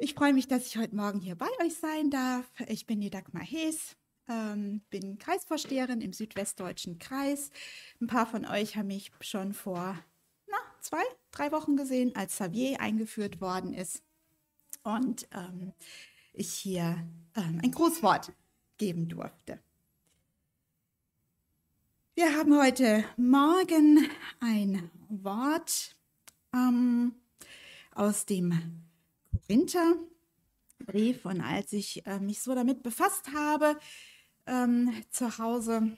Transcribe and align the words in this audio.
Ich 0.00 0.14
freue 0.14 0.32
mich, 0.32 0.46
dass 0.46 0.64
ich 0.64 0.78
heute 0.78 0.94
Morgen 0.94 1.18
hier 1.18 1.34
bei 1.34 1.48
euch 1.60 1.74
sein 1.74 2.08
darf. 2.08 2.48
Ich 2.68 2.86
bin 2.86 3.00
die 3.00 3.10
Dagmar 3.10 3.42
Hees, 3.42 3.96
ähm, 4.28 4.80
bin 4.90 5.18
Kreisvorsteherin 5.18 6.00
im 6.00 6.12
Südwestdeutschen 6.12 7.00
Kreis. 7.00 7.50
Ein 8.00 8.06
paar 8.06 8.24
von 8.24 8.46
euch 8.46 8.76
haben 8.76 8.86
mich 8.86 9.10
schon 9.20 9.52
vor 9.52 9.98
na, 10.46 10.56
zwei, 10.82 11.02
drei 11.32 11.50
Wochen 11.50 11.76
gesehen, 11.76 12.14
als 12.14 12.34
Xavier 12.34 12.80
eingeführt 12.80 13.40
worden 13.40 13.74
ist 13.74 14.04
und 14.84 15.26
ähm, 15.34 15.72
ich 16.32 16.52
hier 16.52 17.04
ähm, 17.34 17.60
ein 17.60 17.72
Grußwort 17.72 18.32
geben 18.76 19.08
durfte. 19.08 19.58
Wir 22.14 22.38
haben 22.38 22.56
heute 22.56 23.02
Morgen 23.16 24.08
ein 24.38 24.92
Wort 25.08 25.96
ähm, 26.54 27.16
aus 27.96 28.26
dem 28.26 28.87
Korintherbrief 29.32 31.24
und 31.24 31.40
als 31.40 31.72
ich 31.72 32.06
äh, 32.06 32.18
mich 32.18 32.40
so 32.42 32.54
damit 32.54 32.82
befasst 32.82 33.32
habe, 33.34 33.78
ähm, 34.46 34.92
zu 35.10 35.38
Hause 35.38 35.96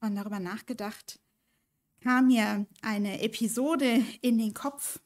und 0.00 0.16
darüber 0.16 0.40
nachgedacht, 0.40 1.20
kam 2.02 2.28
mir 2.28 2.66
eine 2.80 3.22
Episode 3.22 4.04
in 4.20 4.38
den 4.38 4.54
Kopf. 4.54 5.00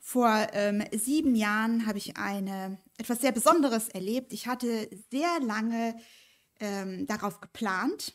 Vor 0.00 0.48
ähm, 0.52 0.82
sieben 0.92 1.34
Jahren 1.34 1.86
habe 1.86 1.98
ich 1.98 2.16
eine, 2.16 2.78
etwas 2.98 3.20
sehr 3.20 3.32
Besonderes 3.32 3.88
erlebt. 3.88 4.32
Ich 4.32 4.46
hatte 4.46 4.88
sehr 5.10 5.40
lange 5.40 5.96
ähm, 6.60 7.06
darauf 7.06 7.40
geplant. 7.40 8.14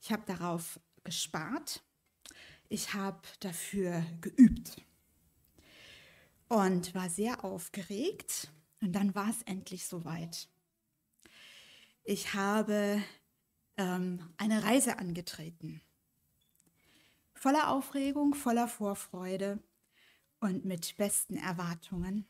Ich 0.00 0.12
habe 0.12 0.22
darauf 0.26 0.78
gespart. 1.02 1.82
Ich 2.68 2.94
habe 2.94 3.20
dafür 3.40 4.04
geübt 4.20 4.82
und 6.50 6.94
war 6.96 7.08
sehr 7.08 7.44
aufgeregt. 7.44 8.50
Und 8.82 8.92
dann 8.92 9.14
war 9.14 9.30
es 9.30 9.40
endlich 9.42 9.86
soweit. 9.86 10.48
Ich 12.02 12.34
habe 12.34 13.02
ähm, 13.76 14.20
eine 14.36 14.64
Reise 14.64 14.98
angetreten. 14.98 15.80
Voller 17.34 17.70
Aufregung, 17.70 18.34
voller 18.34 18.66
Vorfreude 18.66 19.60
und 20.40 20.64
mit 20.64 20.96
besten 20.96 21.36
Erwartungen. 21.36 22.26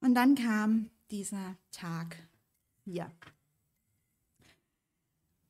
Und 0.00 0.14
dann 0.14 0.34
kam 0.34 0.90
dieser 1.10 1.56
Tag 1.70 2.16
hier. 2.84 3.10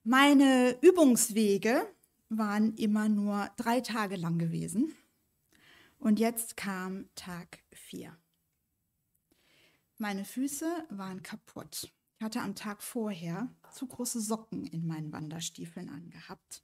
Meine 0.04 0.76
Übungswege 0.82 1.86
waren 2.28 2.74
immer 2.76 3.08
nur 3.08 3.50
drei 3.56 3.80
Tage 3.80 4.16
lang 4.16 4.38
gewesen. 4.38 4.94
Und 5.98 6.20
jetzt 6.20 6.56
kam 6.56 7.08
Tag 7.14 7.58
4. 7.72 8.16
Meine 9.98 10.24
Füße 10.24 10.86
waren 10.90 11.22
kaputt. 11.22 11.92
Ich 12.18 12.24
hatte 12.24 12.40
am 12.40 12.54
Tag 12.54 12.82
vorher 12.82 13.48
zu 13.72 13.86
große 13.86 14.20
Socken 14.20 14.64
in 14.66 14.86
meinen 14.86 15.12
Wanderstiefeln 15.12 15.88
angehabt. 15.88 16.62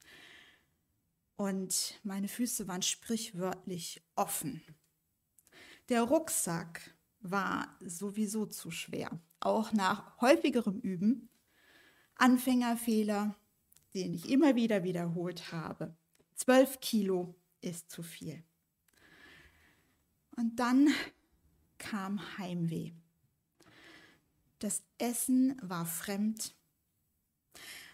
Und 1.37 2.01
meine 2.05 2.29
Füße 2.29 2.69
waren 2.69 2.83
sprichwörtlich 2.83 4.03
offen. 4.15 4.63
Der 5.89 6.03
Rucksack 6.03 6.95
war 7.21 7.77
sowieso 7.81 8.47
zu 8.47 8.71
schwer, 8.71 9.21
auch 9.41 9.73
nach 9.73 10.21
häufigerem 10.21 10.79
Üben. 10.81 11.29
Anfängerfehler, 12.15 13.35
den 13.95 14.15
ich 14.15 14.31
immer 14.31 14.55
wieder 14.55 14.85
wiederholt 14.85 15.51
habe. 15.51 15.97
Zwölf 16.37 16.81
Kilo 16.81 17.35
ist 17.61 17.91
zu 17.91 18.05
viel. 18.05 18.45
Und 20.37 20.57
dann 20.57 20.89
kam 21.79 22.39
Heimweh. 22.39 22.93
Das 24.59 24.83
Essen 24.99 25.57
war 25.63 25.87
fremd. 25.87 26.55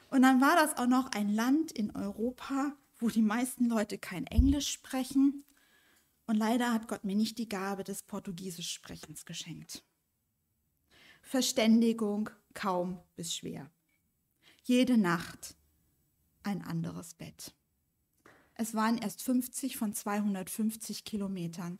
Und 0.08 0.22
dann 0.22 0.40
war 0.40 0.56
das 0.56 0.76
auch 0.76 0.86
noch 0.86 1.10
ein 1.12 1.28
Land 1.28 1.72
in 1.72 1.94
Europa, 1.94 2.76
wo 2.98 3.08
die 3.08 3.22
meisten 3.22 3.68
Leute 3.68 3.98
kein 3.98 4.26
Englisch 4.26 4.70
sprechen. 4.70 5.44
Und 6.26 6.36
leider 6.36 6.72
hat 6.72 6.88
Gott 6.88 7.04
mir 7.04 7.16
nicht 7.16 7.38
die 7.38 7.48
Gabe 7.48 7.84
des 7.84 8.02
Portugiesischsprechens 8.02 9.24
geschenkt. 9.24 9.84
Verständigung 11.22 12.30
kaum 12.54 13.00
bis 13.16 13.34
schwer. 13.34 13.70
Jede 14.62 14.96
Nacht 14.96 15.56
ein 16.42 16.62
anderes 16.62 17.14
Bett. 17.14 17.54
Es 18.54 18.74
waren 18.74 18.98
erst 18.98 19.22
50 19.22 19.76
von 19.76 19.94
250 19.94 21.04
Kilometern 21.04 21.78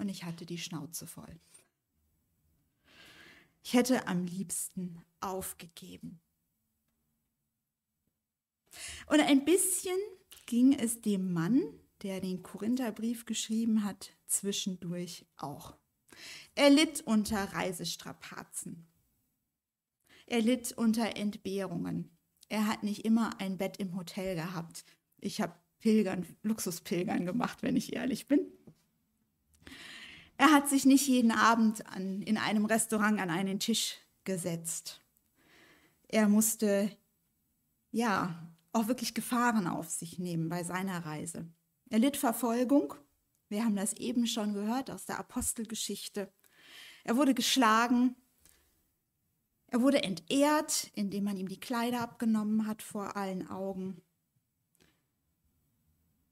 und 0.00 0.08
ich 0.08 0.24
hatte 0.24 0.46
die 0.46 0.58
Schnauze 0.58 1.06
voll. 1.06 1.38
Ich 3.62 3.74
hätte 3.74 4.06
am 4.08 4.24
liebsten 4.24 5.02
aufgegeben. 5.20 6.20
Und 9.06 9.20
ein 9.20 9.44
bisschen 9.44 9.98
ging 10.46 10.72
es 10.72 11.02
dem 11.02 11.32
Mann, 11.32 11.62
der 12.02 12.20
den 12.20 12.42
Korintherbrief 12.42 13.26
geschrieben 13.26 13.84
hat, 13.84 14.16
zwischendurch 14.26 15.26
auch. 15.36 15.76
Er 16.54 16.70
litt 16.70 17.02
unter 17.02 17.44
Reisestrapazen. 17.52 18.86
Er 20.26 20.40
litt 20.40 20.72
unter 20.72 21.16
Entbehrungen. 21.16 22.16
Er 22.48 22.66
hat 22.66 22.82
nicht 22.82 23.04
immer 23.04 23.38
ein 23.40 23.58
Bett 23.58 23.76
im 23.76 23.96
Hotel 23.96 24.34
gehabt. 24.34 24.84
Ich 25.18 25.40
habe 25.40 25.54
Pilgern, 25.80 26.26
Luxuspilgern 26.42 27.26
gemacht, 27.26 27.62
wenn 27.62 27.76
ich 27.76 27.92
ehrlich 27.92 28.28
bin. 28.28 28.46
Er 30.40 30.52
hat 30.52 30.70
sich 30.70 30.86
nicht 30.86 31.06
jeden 31.06 31.32
Abend 31.32 31.86
an, 31.88 32.22
in 32.22 32.38
einem 32.38 32.64
Restaurant 32.64 33.20
an 33.20 33.28
einen 33.28 33.60
Tisch 33.60 33.98
gesetzt. 34.24 35.02
Er 36.08 36.30
musste, 36.30 36.90
ja, 37.90 38.50
auch 38.72 38.88
wirklich 38.88 39.12
Gefahren 39.12 39.66
auf 39.66 39.90
sich 39.90 40.18
nehmen 40.18 40.48
bei 40.48 40.64
seiner 40.64 41.04
Reise. 41.04 41.46
Er 41.90 41.98
litt 41.98 42.16
Verfolgung. 42.16 42.94
Wir 43.50 43.66
haben 43.66 43.76
das 43.76 43.92
eben 43.92 44.26
schon 44.26 44.54
gehört 44.54 44.90
aus 44.90 45.04
der 45.04 45.18
Apostelgeschichte. 45.18 46.32
Er 47.04 47.18
wurde 47.18 47.34
geschlagen. 47.34 48.16
Er 49.66 49.82
wurde 49.82 50.02
entehrt, 50.02 50.90
indem 50.94 51.24
man 51.24 51.36
ihm 51.36 51.50
die 51.50 51.60
Kleider 51.60 52.00
abgenommen 52.00 52.66
hat 52.66 52.80
vor 52.80 53.14
allen 53.14 53.46
Augen. 53.50 54.00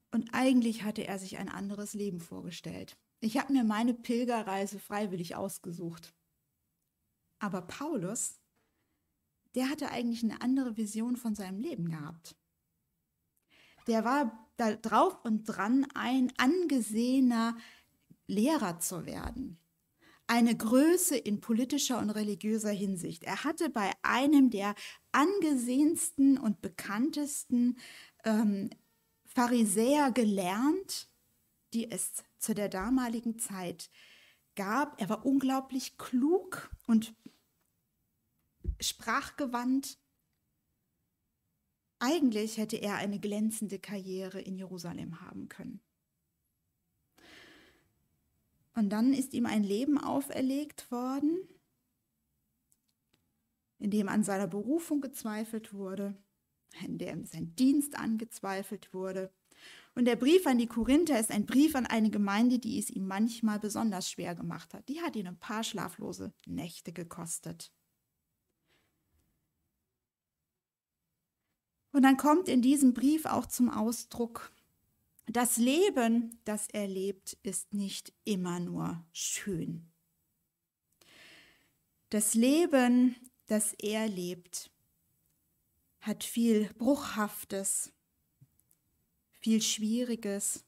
Und 0.09 0.33
eigentlich 0.33 0.81
hatte 0.81 1.05
er 1.05 1.19
sich 1.19 1.37
ein 1.37 1.49
anderes 1.49 1.93
Leben 1.93 2.21
vorgestellt. 2.21 2.97
Ich 3.21 3.37
habe 3.37 3.51
mir 3.51 3.63
meine 3.63 3.93
Pilgerreise 3.93 4.79
freiwillig 4.79 5.35
ausgesucht. 5.35 6.13
Aber 7.39 7.61
Paulus, 7.61 8.39
der 9.55 9.69
hatte 9.69 9.89
eigentlich 9.89 10.23
eine 10.23 10.41
andere 10.41 10.77
Vision 10.77 11.17
von 11.17 11.35
seinem 11.35 11.59
Leben 11.59 11.89
gehabt. 11.89 12.35
Der 13.87 14.05
war 14.05 14.47
da 14.57 14.75
drauf 14.75 15.17
und 15.23 15.45
dran, 15.45 15.87
ein 15.95 16.31
angesehener 16.37 17.57
Lehrer 18.27 18.79
zu 18.79 19.05
werden. 19.05 19.57
Eine 20.27 20.55
Größe 20.55 21.17
in 21.17 21.41
politischer 21.41 21.97
und 21.97 22.11
religiöser 22.11 22.69
Hinsicht. 22.69 23.23
Er 23.23 23.43
hatte 23.43 23.69
bei 23.69 23.91
einem 24.03 24.51
der 24.51 24.75
angesehensten 25.11 26.37
und 26.37 26.61
bekanntesten 26.61 27.79
ähm, 28.23 28.69
Pharisäer 29.25 30.11
gelernt, 30.11 31.09
die 31.73 31.89
es 31.89 32.23
zu 32.39 32.55
der 32.55 32.69
damaligen 32.69 33.37
Zeit 33.39 33.89
gab. 34.55 34.99
Er 34.99 35.09
war 35.09 35.25
unglaublich 35.25 35.97
klug 35.97 36.69
und 36.87 37.15
sprachgewandt. 38.79 39.99
Eigentlich 41.99 42.57
hätte 42.57 42.77
er 42.77 42.95
eine 42.95 43.19
glänzende 43.19 43.79
Karriere 43.79 44.39
in 44.41 44.55
Jerusalem 44.55 45.21
haben 45.21 45.49
können. 45.49 45.81
Und 48.73 48.89
dann 48.89 49.13
ist 49.13 49.33
ihm 49.33 49.45
ein 49.45 49.63
Leben 49.63 49.97
auferlegt 49.97 50.89
worden, 50.89 51.37
in 53.77 53.91
dem 53.91 54.07
an 54.07 54.23
seiner 54.23 54.47
Berufung 54.47 55.01
gezweifelt 55.01 55.73
wurde, 55.73 56.15
in 56.85 56.97
dem 56.97 57.25
sein 57.25 57.55
Dienst 57.55 57.97
angezweifelt 57.97 58.93
wurde, 58.93 59.33
und 59.95 60.05
der 60.05 60.15
Brief 60.15 60.45
an 60.47 60.57
die 60.57 60.67
Korinther 60.67 61.19
ist 61.19 61.31
ein 61.31 61.45
Brief 61.45 61.75
an 61.75 61.85
eine 61.85 62.09
Gemeinde, 62.09 62.59
die 62.59 62.79
es 62.79 62.89
ihm 62.89 63.07
manchmal 63.07 63.59
besonders 63.59 64.09
schwer 64.09 64.35
gemacht 64.35 64.73
hat. 64.73 64.87
Die 64.87 65.01
hat 65.01 65.15
ihn 65.15 65.27
ein 65.27 65.39
paar 65.39 65.63
schlaflose 65.63 66.33
Nächte 66.45 66.93
gekostet. 66.93 67.71
Und 71.91 72.03
dann 72.03 72.17
kommt 72.17 72.47
in 72.47 72.61
diesem 72.61 72.93
Brief 72.93 73.25
auch 73.25 73.47
zum 73.47 73.69
Ausdruck, 73.69 74.51
das 75.31 75.57
Leben, 75.57 76.39
das 76.43 76.67
er 76.69 76.87
lebt, 76.87 77.33
ist 77.43 77.73
nicht 77.73 78.13
immer 78.25 78.59
nur 78.59 79.05
schön. 79.11 79.91
Das 82.09 82.33
Leben, 82.33 83.15
das 83.45 83.73
er 83.73 84.07
lebt, 84.07 84.71
hat 86.01 86.23
viel 86.23 86.73
Bruchhaftes, 86.79 87.91
viel 89.49 89.63
Schwieriges. 89.63 90.63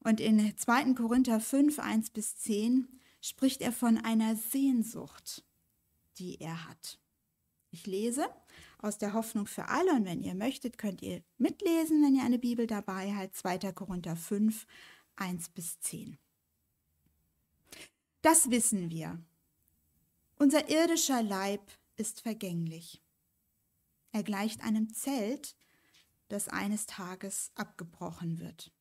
Und 0.00 0.20
in 0.20 0.56
2. 0.56 0.94
Korinther 0.94 1.38
5, 1.38 1.78
1 1.78 2.10
bis 2.10 2.36
10 2.38 2.88
spricht 3.20 3.60
er 3.60 3.70
von 3.70 3.96
einer 3.98 4.34
Sehnsucht, 4.34 5.44
die 6.18 6.40
er 6.40 6.68
hat. 6.68 6.98
Ich 7.70 7.86
lese 7.86 8.28
aus 8.78 8.98
der 8.98 9.12
Hoffnung 9.12 9.46
für 9.46 9.68
alle 9.68 9.92
und 9.92 10.04
wenn 10.04 10.20
ihr 10.20 10.34
möchtet, 10.34 10.78
könnt 10.78 11.00
ihr 11.00 11.22
mitlesen, 11.38 12.02
wenn 12.02 12.16
ihr 12.16 12.24
eine 12.24 12.40
Bibel 12.40 12.66
dabei 12.66 13.14
habt, 13.14 13.36
2. 13.36 13.58
Korinther 13.70 14.16
5, 14.16 14.66
1 15.14 15.50
bis 15.50 15.78
10. 15.78 16.18
Das 18.22 18.50
wissen 18.50 18.90
wir. 18.90 19.22
Unser 20.40 20.68
irdischer 20.68 21.22
Leib 21.22 21.62
ist 21.94 22.22
vergänglich. 22.22 23.00
Er 24.10 24.24
gleicht 24.24 24.64
einem 24.64 24.92
Zelt, 24.92 25.54
das 26.28 26.48
eines 26.48 26.86
Tages 26.86 27.50
abgebrochen 27.54 28.40
wird. 28.40 28.72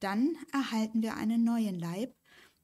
Dann 0.00 0.36
erhalten 0.52 1.02
wir 1.02 1.14
einen 1.14 1.44
neuen 1.44 1.78
Leib, 1.78 2.14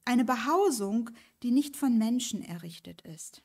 eine 0.04 0.25
Behausung, 0.25 1.10
die 1.43 1.50
nicht 1.50 1.76
von 1.76 1.96
Menschen 1.96 2.43
errichtet 2.43 3.02
ist. 3.02 3.43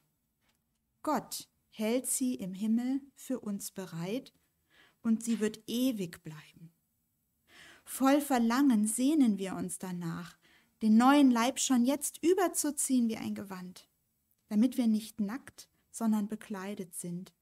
Gott 1.04 1.48
hält 1.70 2.08
sie 2.08 2.36
im 2.36 2.54
Himmel 2.54 3.02
für 3.16 3.40
uns 3.40 3.72
bereit 3.72 4.34
und 5.02 5.24
sie 5.24 5.40
wird 5.40 5.64
ewig 5.68 6.24
bleiben. 6.24 6.74
Voll 7.86 8.20
Verlangen 8.20 8.88
sehnen 8.88 9.38
wir 9.38 9.56
uns 9.56 9.78
danach, 9.78 10.38
den 10.82 10.98
neuen 10.98 11.32
Leib 11.32 11.60
schon 11.60 11.86
jetzt 11.86 12.22
überzuziehen 12.22 13.08
wie 13.08 13.18
ein 13.18 13.36
Gewand, 13.36 13.88
damit 14.50 14.78
wir 14.78 14.88
nicht 14.88 15.20
nackt, 15.20 15.70
sondern 15.92 16.28
bekleidet 16.28 16.96
sind, 16.96 17.34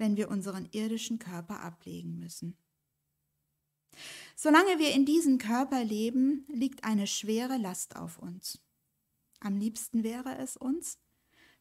wenn 0.00 0.16
wir 0.16 0.30
unseren 0.30 0.66
irdischen 0.72 1.18
Körper 1.18 1.60
ablegen 1.60 2.18
müssen. 2.18 2.56
Solange 4.34 4.78
wir 4.78 4.94
in 4.94 5.04
diesem 5.04 5.36
Körper 5.36 5.84
leben, 5.84 6.46
liegt 6.48 6.84
eine 6.84 7.06
schwere 7.06 7.58
Last 7.58 7.96
auf 7.96 8.18
uns. 8.18 8.58
Am 9.40 9.58
liebsten 9.58 10.02
wäre 10.02 10.38
es 10.38 10.56
uns, 10.56 10.98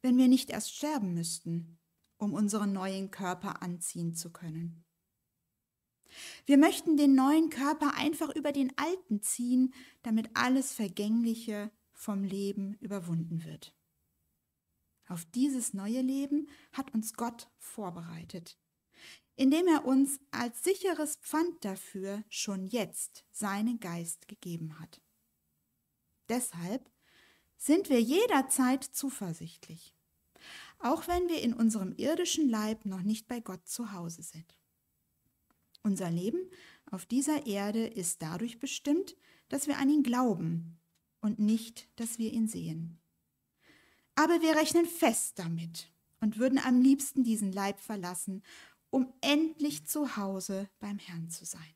wenn 0.01 0.17
wir 0.17 0.29
nicht 0.29 0.49
erst 0.49 0.73
sterben 0.73 1.13
müssten, 1.13 1.77
um 2.17 2.33
unseren 2.33 2.71
neuen 2.71 3.11
Körper 3.11 3.61
anziehen 3.61 4.15
zu 4.15 4.31
können. 4.31 4.85
Wir 6.45 6.57
möchten 6.57 6.95
den 6.95 7.15
neuen 7.15 7.49
Körper 7.49 7.95
einfach 7.95 8.33
über 8.33 8.53
den 8.53 8.71
alten 8.77 9.21
ziehen, 9.21 9.73
damit 10.01 10.29
alles 10.33 10.71
Vergängliche 10.71 11.71
vom 11.91 12.23
Leben 12.23 12.75
überwunden 12.75 13.43
wird. 13.43 13.75
Auf 15.09 15.25
dieses 15.25 15.73
neue 15.73 16.01
Leben 16.01 16.47
hat 16.71 16.93
uns 16.93 17.15
Gott 17.15 17.49
vorbereitet, 17.57 18.59
indem 19.35 19.67
er 19.67 19.85
uns 19.85 20.19
als 20.29 20.63
sicheres 20.63 21.15
Pfand 21.15 21.65
dafür 21.65 22.23
schon 22.29 22.67
jetzt 22.67 23.25
seinen 23.31 23.79
Geist 23.79 24.27
gegeben 24.27 24.79
hat. 24.79 25.01
Deshalb 26.29 26.91
sind 27.57 27.89
wir 27.89 27.99
jederzeit 27.99 28.83
zuversichtlich, 28.83 29.95
auch 30.77 31.07
wenn 31.07 31.27
wir 31.27 31.41
in 31.41 31.53
unserem 31.53 31.91
irdischen 31.97 32.47
Leib 32.47 32.85
noch 32.85 33.01
nicht 33.01 33.27
bei 33.27 33.39
Gott 33.39 33.67
zu 33.67 33.91
Hause 33.91 34.21
sind. 34.21 34.55
Unser 35.81 36.11
Leben 36.11 36.51
auf 36.91 37.07
dieser 37.07 37.47
Erde 37.47 37.87
ist 37.87 38.21
dadurch 38.21 38.59
bestimmt, 38.59 39.15
dass 39.47 39.65
wir 39.65 39.79
an 39.79 39.89
ihn 39.89 40.03
glauben 40.03 40.79
und 41.19 41.39
nicht, 41.39 41.89
dass 41.95 42.19
wir 42.19 42.31
ihn 42.31 42.47
sehen. 42.47 42.98
Aber 44.19 44.41
wir 44.41 44.57
rechnen 44.57 44.85
fest 44.85 45.39
damit 45.39 45.93
und 46.19 46.39
würden 46.39 46.59
am 46.59 46.81
liebsten 46.81 47.23
diesen 47.23 47.53
Leib 47.53 47.79
verlassen, 47.79 48.43
um 48.89 49.13
endlich 49.21 49.85
zu 49.85 50.17
Hause 50.17 50.69
beim 50.79 50.99
Herrn 50.99 51.29
zu 51.29 51.45
sein. 51.45 51.73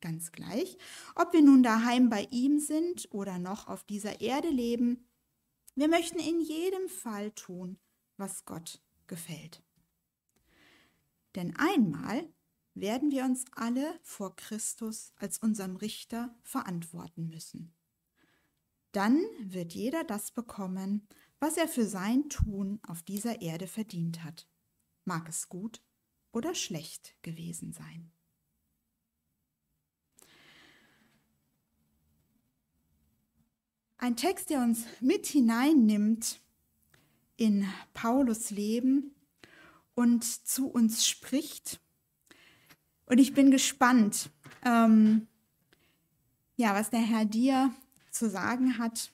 Ganz 0.00 0.30
gleich, 0.30 0.78
ob 1.16 1.32
wir 1.32 1.42
nun 1.42 1.64
daheim 1.64 2.10
bei 2.10 2.28
ihm 2.30 2.60
sind 2.60 3.08
oder 3.10 3.40
noch 3.40 3.66
auf 3.66 3.82
dieser 3.82 4.20
Erde 4.20 4.50
leben, 4.50 5.08
wir 5.74 5.88
möchten 5.88 6.20
in 6.20 6.38
jedem 6.38 6.88
Fall 6.88 7.32
tun, 7.32 7.76
was 8.16 8.44
Gott 8.44 8.80
gefällt. 9.08 9.64
Denn 11.34 11.56
einmal 11.56 12.32
werden 12.74 13.10
wir 13.10 13.24
uns 13.24 13.46
alle 13.50 13.98
vor 14.04 14.36
Christus 14.36 15.12
als 15.16 15.38
unserem 15.38 15.74
Richter 15.74 16.38
verantworten 16.44 17.26
müssen. 17.26 17.75
Dann 18.96 19.20
wird 19.40 19.74
jeder 19.74 20.04
das 20.04 20.30
bekommen, 20.30 21.06
was 21.38 21.58
er 21.58 21.68
für 21.68 21.84
sein 21.84 22.30
Tun 22.30 22.80
auf 22.82 23.02
dieser 23.02 23.42
Erde 23.42 23.66
verdient 23.66 24.24
hat, 24.24 24.48
mag 25.04 25.28
es 25.28 25.50
gut 25.50 25.82
oder 26.32 26.54
schlecht 26.54 27.14
gewesen 27.20 27.74
sein. 27.74 28.10
Ein 33.98 34.16
Text, 34.16 34.48
der 34.48 34.62
uns 34.62 34.86
mit 35.02 35.26
hineinnimmt 35.26 36.40
in 37.36 37.68
Paulus 37.92 38.48
Leben 38.48 39.14
und 39.94 40.24
zu 40.24 40.68
uns 40.68 41.06
spricht 41.06 41.82
und 43.04 43.18
ich 43.18 43.34
bin 43.34 43.50
gespannt, 43.50 44.30
ähm, 44.64 45.28
ja, 46.56 46.74
was 46.74 46.88
der 46.88 47.00
Herr 47.00 47.26
dir 47.26 47.74
zu 48.16 48.30
sagen 48.30 48.78
hat 48.78 49.12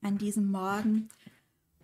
an 0.00 0.18
diesem 0.18 0.50
Morgen. 0.50 1.08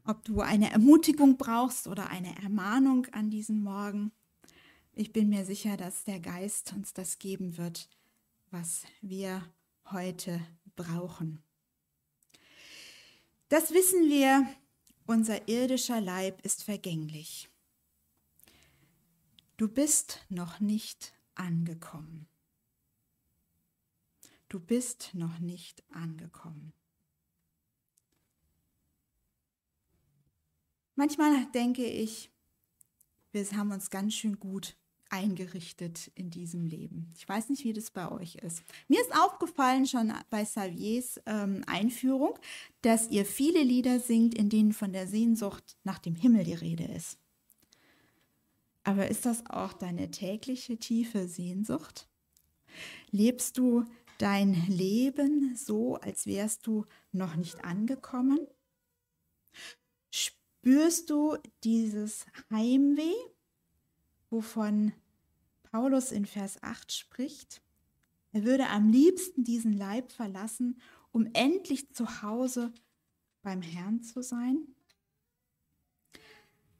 Ob 0.05 0.25
du 0.25 0.41
eine 0.41 0.71
Ermutigung 0.71 1.37
brauchst 1.37 1.87
oder 1.87 2.11
eine 2.11 2.37
Ermahnung 2.43 3.06
an 3.12 3.31
diesem 3.31 3.62
Morgen. 3.62 4.12
Ich 4.93 5.12
bin 5.12 5.29
mir 5.29 5.44
sicher, 5.44 5.76
dass 5.76 6.05
der 6.05 6.21
Geist 6.21 6.73
uns 6.75 6.93
das 6.93 7.19
geben 7.19 7.56
wird, 7.56 7.88
was 8.50 8.82
wir 9.00 9.43
heute 9.91 10.41
brauchen. 10.76 11.43
Das 13.49 13.73
wissen 13.73 14.09
wir, 14.09 14.47
unser 15.06 15.49
irdischer 15.49 16.00
Leib 16.00 16.44
ist 16.44 16.62
vergänglich. 16.62 17.49
Du 19.56 19.69
bist 19.69 20.25
noch 20.29 20.61
nicht 20.61 21.15
angekommen. 21.35 22.27
Du 24.55 24.61
bist 24.61 25.11
noch 25.15 25.41
nicht 25.41 25.83
angekommen. 25.91 26.73
Manchmal 30.95 31.47
denke 31.47 31.85
ich, 31.85 32.31
wir 33.33 33.45
haben 33.51 33.73
uns 33.73 33.91
ganz 33.91 34.15
schön 34.15 34.39
gut 34.39 34.77
eingerichtet 35.11 36.12
in 36.15 36.31
diesem 36.31 36.67
Leben. 36.67 37.11
Ich 37.17 37.29
weiß 37.29 37.49
nicht, 37.49 37.65
wie 37.65 37.73
das 37.73 37.91
bei 37.91 38.09
euch 38.09 38.37
ist. 38.37 38.62
Mir 38.87 39.01
ist 39.01 39.12
aufgefallen 39.17 39.89
schon 39.89 40.12
bei 40.31 40.45
Xaviers 40.45 41.21
ähm, 41.27 41.65
Einführung, 41.67 42.39
dass 42.81 43.11
ihr 43.11 43.27
viele 43.27 43.65
Lieder 43.65 43.99
singt, 43.99 44.37
in 44.37 44.51
denen 44.51 44.73
von 44.73 44.93
der 44.93 45.08
Sehnsucht 45.08 45.77
nach 45.82 45.99
dem 45.99 46.15
Himmel 46.15 46.44
die 46.44 46.55
Rede 46.55 46.84
ist. 46.84 47.19
Aber 48.84 49.08
ist 49.08 49.27
das 49.27 49.44
auch 49.46 49.73
deine 49.73 50.13
tägliche 50.13 50.77
tiefe 50.77 51.27
Sehnsucht? 51.27 52.08
Lebst 53.11 53.58
du 53.58 53.84
dein 54.19 54.55
Leben 54.69 55.56
so, 55.56 55.97
als 55.97 56.27
wärst 56.27 56.67
du 56.67 56.85
noch 57.13 57.37
nicht 57.37 57.65
angekommen? 57.65 58.47
Spürst 60.11 61.11
du 61.11 61.37
dieses 61.63 62.27
Heimweh, 62.51 63.15
wovon 64.31 64.93
Paulus 65.71 66.13
in 66.13 66.27
Vers 66.27 66.63
8 66.63 66.93
spricht? 66.93 67.63
Er 68.33 68.44
würde 68.44 68.69
am 68.69 68.89
liebsten 68.89 69.44
diesen 69.44 69.77
Leib 69.77 70.11
verlassen, 70.11 70.81
um 71.13 71.29
endlich 71.35 71.93
zu 71.93 72.23
Hause 72.23 72.73
beim 73.43 73.63
Herrn 73.63 74.03
zu 74.03 74.23
sein? 74.23 74.59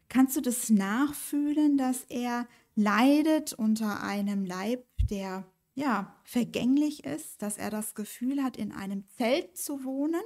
Kannst 0.09 0.37
du 0.37 0.41
das 0.41 0.71
nachfühlen, 0.71 1.76
dass 1.76 2.05
er 2.05 2.49
leidet 2.75 3.53
unter 3.53 4.03
einem 4.03 4.45
Leib, 4.45 4.87
der 5.11 5.45
ja 5.75 6.19
vergänglich 6.25 7.04
ist, 7.04 7.43
dass 7.43 7.59
er 7.59 7.71
das 7.71 7.95
Gefühl 7.95 8.43
hat, 8.43 8.57
in 8.57 8.73
einem 8.73 9.09
Zelt 9.09 9.57
zu 9.57 9.85
wohnen? 9.85 10.23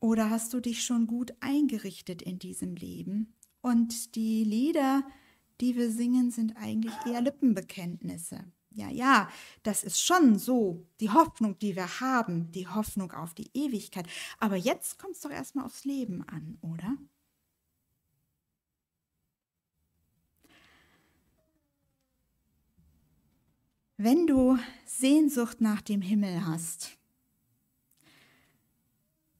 Oder 0.00 0.30
hast 0.30 0.52
du 0.54 0.60
dich 0.60 0.84
schon 0.84 1.06
gut 1.06 1.34
eingerichtet 1.40 2.22
in 2.22 2.38
diesem 2.38 2.76
Leben? 2.76 3.34
Und 3.60 4.14
die 4.14 4.44
Lieder, 4.44 5.02
die 5.60 5.74
wir 5.74 5.90
singen, 5.90 6.30
sind 6.30 6.56
eigentlich 6.56 6.94
eher 7.04 7.20
Lippenbekenntnisse 7.20 8.44
ja, 8.78 8.88
ja, 8.90 9.28
das 9.64 9.82
ist 9.82 10.00
schon 10.00 10.38
so, 10.38 10.86
die 11.00 11.10
Hoffnung, 11.10 11.58
die 11.58 11.74
wir 11.74 12.00
haben, 12.00 12.52
die 12.52 12.68
Hoffnung 12.68 13.10
auf 13.12 13.34
die 13.34 13.50
Ewigkeit. 13.52 14.06
Aber 14.38 14.56
jetzt 14.56 14.98
kommt 14.98 15.16
es 15.16 15.20
doch 15.20 15.30
erstmal 15.30 15.64
aufs 15.64 15.84
Leben 15.84 16.22
an, 16.28 16.58
oder? 16.60 16.96
Wenn 24.00 24.28
du 24.28 24.56
Sehnsucht 24.86 25.60
nach 25.60 25.82
dem 25.82 26.02
Himmel 26.02 26.46
hast, 26.46 26.96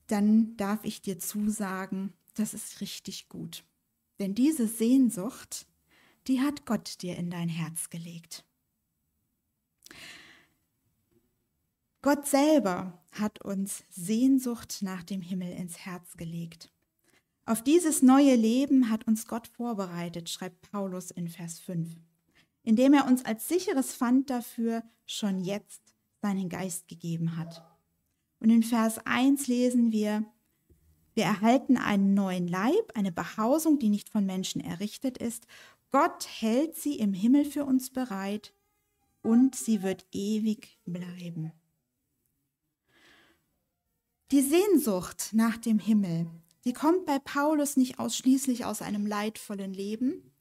dann 0.09 0.57
darf 0.57 0.85
ich 0.85 1.01
dir 1.01 1.21
zusagen, 1.21 2.13
das 2.35 2.55
ist 2.55 2.81
richtig 2.81 3.29
gut. 3.29 3.63
Denn 4.19 4.35
diese 4.35 4.67
Sehnsucht, 4.67 5.69
die 6.27 6.41
hat 6.41 6.67
Gott 6.67 7.03
dir 7.03 7.17
in 7.17 7.31
dein 7.31 7.49
Herz 7.49 7.89
gelegt. 7.89 8.45
Gott 12.03 12.27
selber 12.27 13.01
hat 13.13 13.45
uns 13.45 13.85
Sehnsucht 13.91 14.79
nach 14.83 15.05
dem 15.05 15.23
Himmel 15.23 15.53
ins 15.53 15.79
Herz 15.79 16.17
gelegt. 16.17 16.73
Auf 17.45 17.63
dieses 17.63 18.03
neue 18.03 18.35
Leben 18.35 18.91
hat 18.91 19.07
uns 19.07 19.29
Gott 19.29 19.47
vorbereitet, 19.47 20.29
schreibt 20.29 20.69
Paulus 20.73 21.13
in 21.13 21.29
Vers 21.29 21.61
5, 21.61 21.97
indem 22.69 22.93
er 22.93 23.07
uns 23.07 23.25
als 23.25 23.49
sicheres 23.49 23.95
Pfand 23.95 24.29
dafür 24.29 24.83
schon 25.07 25.41
jetzt 25.41 25.81
seinen 26.21 26.51
Geist 26.51 26.87
gegeben 26.87 27.39
hat. 27.39 27.65
Und 28.41 28.51
in 28.51 28.63
Vers 28.63 28.99
1 29.07 29.47
lesen 29.47 29.91
wir, 29.91 30.27
wir 31.15 31.25
erhalten 31.25 31.79
einen 31.79 32.13
neuen 32.13 32.47
Leib, 32.47 32.93
eine 32.95 33.11
Behausung, 33.11 33.79
die 33.79 33.89
nicht 33.89 34.11
von 34.11 34.27
Menschen 34.27 34.61
errichtet 34.61 35.17
ist. 35.17 35.47
Gott 35.93 36.29
hält 36.29 36.77
sie 36.77 36.99
im 36.99 37.15
Himmel 37.15 37.47
für 37.47 37.65
uns 37.65 37.89
bereit 37.89 38.53
und 39.23 39.55
sie 39.55 39.83
wird 39.83 40.05
ewig 40.13 40.79
bleiben. 40.85 41.53
Die 44.31 44.43
Sehnsucht 44.43 45.31
nach 45.33 45.57
dem 45.57 45.79
Himmel, 45.79 46.27
die 46.67 46.75
kommt 46.75 47.07
bei 47.07 47.19
Paulus 47.19 47.79
nicht 47.79 47.99
ausschließlich 47.99 48.67
aus 48.67 48.83
einem 48.83 49.07
leidvollen 49.07 49.73
Leben, 49.73 50.35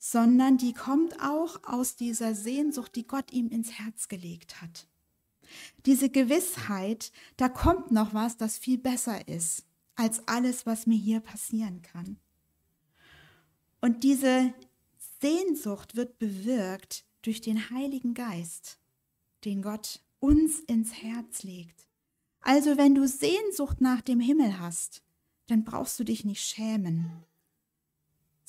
sondern 0.00 0.56
die 0.56 0.72
kommt 0.72 1.20
auch 1.20 1.62
aus 1.64 1.94
dieser 1.94 2.34
Sehnsucht, 2.34 2.96
die 2.96 3.06
Gott 3.06 3.32
ihm 3.32 3.50
ins 3.50 3.72
Herz 3.72 4.08
gelegt 4.08 4.62
hat. 4.62 4.88
Diese 5.84 6.08
Gewissheit, 6.08 7.12
da 7.36 7.50
kommt 7.50 7.92
noch 7.92 8.14
was, 8.14 8.38
das 8.38 8.58
viel 8.58 8.78
besser 8.78 9.28
ist 9.28 9.66
als 9.96 10.26
alles, 10.26 10.64
was 10.64 10.86
mir 10.86 10.96
hier 10.96 11.20
passieren 11.20 11.82
kann. 11.82 12.18
Und 13.82 14.02
diese 14.02 14.54
Sehnsucht 15.20 15.94
wird 15.94 16.18
bewirkt 16.18 17.04
durch 17.20 17.42
den 17.42 17.68
Heiligen 17.70 18.14
Geist, 18.14 18.78
den 19.44 19.60
Gott 19.60 20.00
uns 20.18 20.60
ins 20.60 20.94
Herz 21.02 21.42
legt. 21.42 21.88
Also 22.40 22.78
wenn 22.78 22.94
du 22.94 23.06
Sehnsucht 23.06 23.82
nach 23.82 24.00
dem 24.00 24.20
Himmel 24.20 24.58
hast, 24.58 25.02
dann 25.48 25.64
brauchst 25.64 26.00
du 26.00 26.04
dich 26.04 26.24
nicht 26.24 26.42
schämen, 26.42 27.24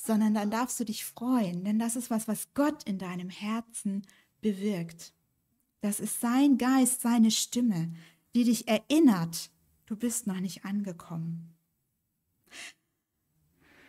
sondern 0.05 0.33
dann 0.33 0.49
darfst 0.49 0.79
du 0.79 0.83
dich 0.83 1.05
freuen, 1.05 1.63
denn 1.63 1.77
das 1.77 1.95
ist 1.95 2.09
was, 2.09 2.27
was 2.27 2.53
Gott 2.53 2.83
in 2.83 2.97
deinem 2.97 3.29
Herzen 3.29 4.05
bewirkt. 4.41 5.13
Das 5.81 5.99
ist 5.99 6.19
sein 6.21 6.57
Geist, 6.57 7.01
seine 7.01 7.31
Stimme, 7.31 7.93
die 8.33 8.43
dich 8.43 8.67
erinnert, 8.67 9.51
du 9.85 9.95
bist 9.95 10.25
noch 10.25 10.39
nicht 10.39 10.65
angekommen. 10.65 11.55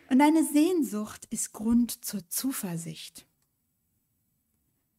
Und 0.09 0.19
deine 0.19 0.43
Sehnsucht 0.43 1.25
ist 1.31 1.53
Grund 1.53 2.05
zur 2.05 2.29
Zuversicht. 2.29 3.25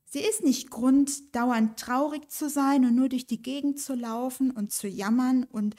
Sie 0.07 0.21
ist 0.21 0.43
nicht 0.43 0.71
Grund, 0.71 1.35
dauernd 1.35 1.79
traurig 1.79 2.31
zu 2.31 2.49
sein 2.49 2.85
und 2.85 2.95
nur 2.95 3.09
durch 3.09 3.27
die 3.27 3.43
Gegend 3.43 3.81
zu 3.81 3.95
laufen 3.95 4.51
und 4.51 4.73
zu 4.73 4.89
jammern 4.89 5.45
und 5.45 5.75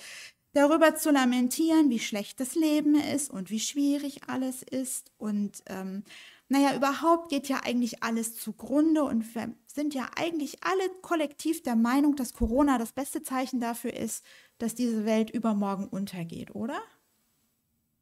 darüber 0.55 0.95
zu 0.95 1.11
lamentieren, 1.11 1.89
wie 1.89 1.99
schlecht 1.99 2.39
das 2.39 2.55
Leben 2.55 2.95
ist 2.95 3.29
und 3.29 3.49
wie 3.49 3.59
schwierig 3.59 4.21
alles 4.27 4.63
ist. 4.63 5.11
Und 5.17 5.61
ähm, 5.67 6.03
naja, 6.47 6.75
überhaupt 6.75 7.29
geht 7.29 7.49
ja 7.49 7.61
eigentlich 7.63 8.01
alles 8.03 8.37
zugrunde 8.37 9.03
und 9.03 9.35
wir 9.35 9.53
sind 9.67 9.93
ja 9.93 10.09
eigentlich 10.15 10.63
alle 10.63 10.89
kollektiv 11.01 11.61
der 11.61 11.75
Meinung, 11.75 12.15
dass 12.15 12.33
Corona 12.33 12.77
das 12.77 12.93
beste 12.93 13.21
Zeichen 13.21 13.59
dafür 13.59 13.93
ist, 13.93 14.25
dass 14.57 14.75
diese 14.75 15.03
Welt 15.05 15.29
übermorgen 15.29 15.87
untergeht, 15.89 16.55
oder? 16.55 16.81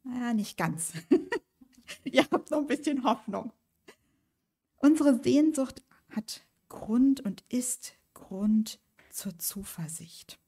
Naja, 0.04 0.32
nicht 0.32 0.56
ganz. 0.56 0.92
Ihr 2.04 2.24
habt 2.30 2.52
noch 2.52 2.58
ein 2.58 2.66
bisschen 2.68 3.02
Hoffnung. 3.02 3.52
Unsere 4.76 5.20
Sehnsucht 5.20 5.82
hat 6.10 6.42
Grund 6.68 7.20
und 7.20 7.42
ist 7.48 7.94
Grund 8.12 8.78
zur 9.10 9.36
Zuversicht. 9.38 10.38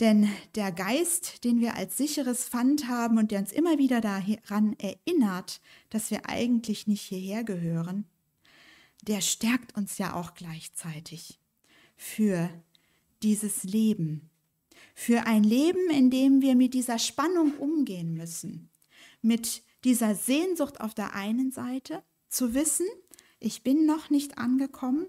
Denn 0.00 0.30
der 0.54 0.72
Geist, 0.72 1.44
den 1.44 1.60
wir 1.60 1.74
als 1.74 1.98
sicheres 1.98 2.48
Pfand 2.48 2.88
haben 2.88 3.18
und 3.18 3.30
der 3.30 3.40
uns 3.40 3.52
immer 3.52 3.76
wieder 3.76 4.00
daran 4.00 4.74
erinnert, 4.78 5.60
dass 5.90 6.10
wir 6.10 6.26
eigentlich 6.26 6.86
nicht 6.86 7.02
hierher 7.02 7.44
gehören, 7.44 8.06
der 9.02 9.20
stärkt 9.20 9.76
uns 9.76 9.98
ja 9.98 10.14
auch 10.14 10.34
gleichzeitig 10.34 11.38
für 11.96 12.48
dieses 13.22 13.62
Leben. 13.64 14.30
Für 14.94 15.26
ein 15.26 15.44
Leben, 15.44 15.90
in 15.90 16.10
dem 16.10 16.40
wir 16.40 16.56
mit 16.56 16.72
dieser 16.72 16.98
Spannung 16.98 17.52
umgehen 17.58 18.14
müssen. 18.14 18.70
Mit 19.20 19.62
dieser 19.84 20.14
Sehnsucht 20.14 20.80
auf 20.80 20.94
der 20.94 21.14
einen 21.14 21.52
Seite, 21.52 22.02
zu 22.28 22.54
wissen, 22.54 22.86
ich 23.38 23.62
bin 23.62 23.84
noch 23.84 24.08
nicht 24.08 24.38
angekommen, 24.38 25.06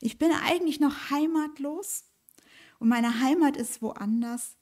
ich 0.00 0.18
bin 0.18 0.30
eigentlich 0.32 0.80
noch 0.80 1.10
heimatlos 1.10 2.04
und 2.80 2.88
meine 2.88 3.20
Heimat 3.20 3.56
ist 3.56 3.80
woanders. 3.82 4.56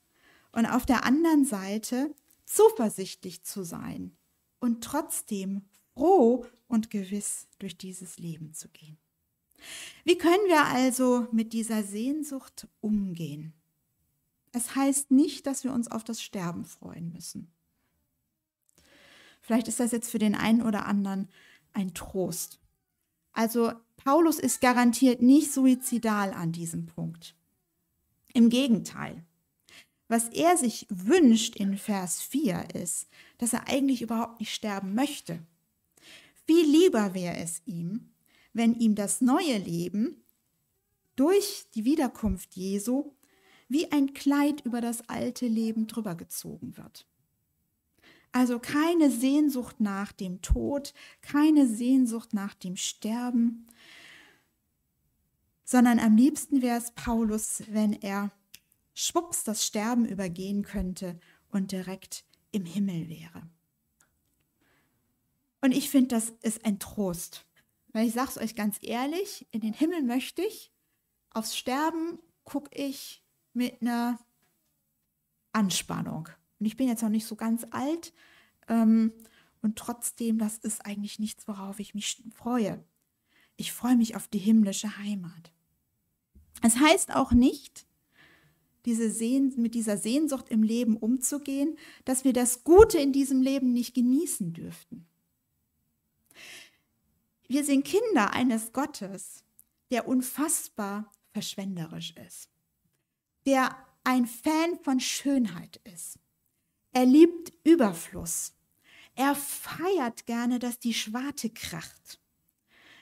Und 0.52 0.66
auf 0.66 0.84
der 0.84 1.04
anderen 1.04 1.44
Seite 1.44 2.14
zuversichtlich 2.44 3.42
zu 3.44 3.62
sein 3.62 4.16
und 4.60 4.82
trotzdem 4.82 5.62
froh 5.94 6.44
und 6.66 6.90
gewiss 6.90 7.46
durch 7.58 7.78
dieses 7.78 8.18
Leben 8.18 8.52
zu 8.54 8.68
gehen. 8.68 8.98
Wie 10.04 10.18
können 10.18 10.46
wir 10.46 10.64
also 10.66 11.26
mit 11.32 11.52
dieser 11.52 11.82
Sehnsucht 11.82 12.66
umgehen? 12.80 13.52
Es 14.52 14.74
heißt 14.74 15.10
nicht, 15.10 15.46
dass 15.46 15.64
wir 15.64 15.72
uns 15.72 15.90
auf 15.90 16.04
das 16.04 16.22
Sterben 16.22 16.64
freuen 16.64 17.12
müssen. 17.12 17.52
Vielleicht 19.42 19.68
ist 19.68 19.80
das 19.80 19.92
jetzt 19.92 20.10
für 20.10 20.18
den 20.18 20.34
einen 20.34 20.62
oder 20.62 20.86
anderen 20.86 21.28
ein 21.72 21.94
Trost. 21.94 22.58
Also 23.32 23.72
Paulus 23.96 24.38
ist 24.38 24.60
garantiert 24.60 25.22
nicht 25.22 25.52
suizidal 25.52 26.32
an 26.32 26.52
diesem 26.52 26.86
Punkt. 26.86 27.37
Im 28.32 28.50
Gegenteil. 28.50 29.24
Was 30.08 30.28
er 30.28 30.56
sich 30.56 30.86
wünscht 30.88 31.56
in 31.56 31.76
Vers 31.76 32.22
4 32.22 32.74
ist, 32.74 33.08
dass 33.36 33.52
er 33.52 33.68
eigentlich 33.68 34.02
überhaupt 34.02 34.40
nicht 34.40 34.54
sterben 34.54 34.94
möchte. 34.94 35.40
Viel 36.46 36.64
lieber 36.64 37.12
wäre 37.14 37.36
es 37.36 37.60
ihm, 37.66 38.10
wenn 38.54 38.74
ihm 38.74 38.94
das 38.94 39.20
neue 39.20 39.58
Leben 39.58 40.24
durch 41.14 41.66
die 41.74 41.84
Wiederkunft 41.84 42.54
Jesu 42.54 43.12
wie 43.68 43.92
ein 43.92 44.14
Kleid 44.14 44.64
über 44.64 44.80
das 44.80 45.08
alte 45.08 45.46
Leben 45.46 45.86
drüber 45.86 46.14
gezogen 46.14 46.76
wird. 46.76 47.06
Also 48.32 48.58
keine 48.58 49.10
Sehnsucht 49.10 49.80
nach 49.80 50.12
dem 50.12 50.42
Tod, 50.42 50.94
keine 51.20 51.66
Sehnsucht 51.66 52.34
nach 52.34 52.54
dem 52.54 52.76
Sterben, 52.76 53.66
sondern 55.70 55.98
am 55.98 56.16
liebsten 56.16 56.62
wäre 56.62 56.78
es 56.78 56.92
Paulus, 56.92 57.62
wenn 57.68 57.92
er 57.92 58.30
schwupps 58.94 59.44
das 59.44 59.66
Sterben 59.66 60.06
übergehen 60.06 60.62
könnte 60.62 61.20
und 61.50 61.72
direkt 61.72 62.24
im 62.52 62.64
Himmel 62.64 63.10
wäre. 63.10 63.42
Und 65.60 65.72
ich 65.72 65.90
finde, 65.90 66.08
das 66.08 66.30
ist 66.40 66.64
ein 66.64 66.78
Trost. 66.78 67.44
Weil 67.88 68.06
ich 68.06 68.14
sage 68.14 68.30
es 68.30 68.38
euch 68.38 68.54
ganz 68.54 68.78
ehrlich, 68.80 69.46
in 69.50 69.60
den 69.60 69.74
Himmel 69.74 70.02
möchte 70.04 70.40
ich, 70.40 70.72
aufs 71.32 71.54
Sterben 71.54 72.18
gucke 72.44 72.70
ich 72.74 73.22
mit 73.52 73.82
einer 73.82 74.18
Anspannung. 75.52 76.30
Und 76.58 76.64
ich 76.64 76.78
bin 76.78 76.88
jetzt 76.88 77.02
noch 77.02 77.10
nicht 77.10 77.26
so 77.26 77.36
ganz 77.36 77.66
alt. 77.72 78.14
Ähm, 78.68 79.12
und 79.60 79.76
trotzdem, 79.76 80.38
das 80.38 80.56
ist 80.56 80.86
eigentlich 80.86 81.18
nichts, 81.18 81.46
worauf 81.46 81.78
ich 81.78 81.94
mich 81.94 82.24
freue. 82.34 82.82
Ich 83.56 83.70
freue 83.70 83.96
mich 83.96 84.16
auf 84.16 84.28
die 84.28 84.38
himmlische 84.38 84.96
Heimat. 84.96 85.52
Es 86.62 86.78
heißt 86.78 87.14
auch 87.14 87.32
nicht, 87.32 87.86
diese 88.84 89.10
Sehn 89.10 89.52
mit 89.56 89.74
dieser 89.74 89.96
Sehnsucht 89.96 90.48
im 90.48 90.62
Leben 90.62 90.96
umzugehen, 90.96 91.76
dass 92.04 92.24
wir 92.24 92.32
das 92.32 92.64
Gute 92.64 92.98
in 92.98 93.12
diesem 93.12 93.42
Leben 93.42 93.72
nicht 93.72 93.94
genießen 93.94 94.52
dürften. 94.52 95.06
Wir 97.48 97.64
sind 97.64 97.84
Kinder 97.84 98.32
eines 98.32 98.72
Gottes, 98.72 99.44
der 99.90 100.06
unfassbar 100.06 101.10
verschwenderisch 101.32 102.14
ist, 102.26 102.50
der 103.46 103.76
ein 104.04 104.26
Fan 104.26 104.78
von 104.82 105.00
Schönheit 105.00 105.80
ist, 105.84 106.18
er 106.92 107.06
liebt 107.06 107.52
Überfluss. 107.64 108.54
Er 109.14 109.34
feiert 109.34 110.26
gerne, 110.26 110.58
dass 110.58 110.78
die 110.78 110.94
Schwarte 110.94 111.50
kracht. 111.50 112.20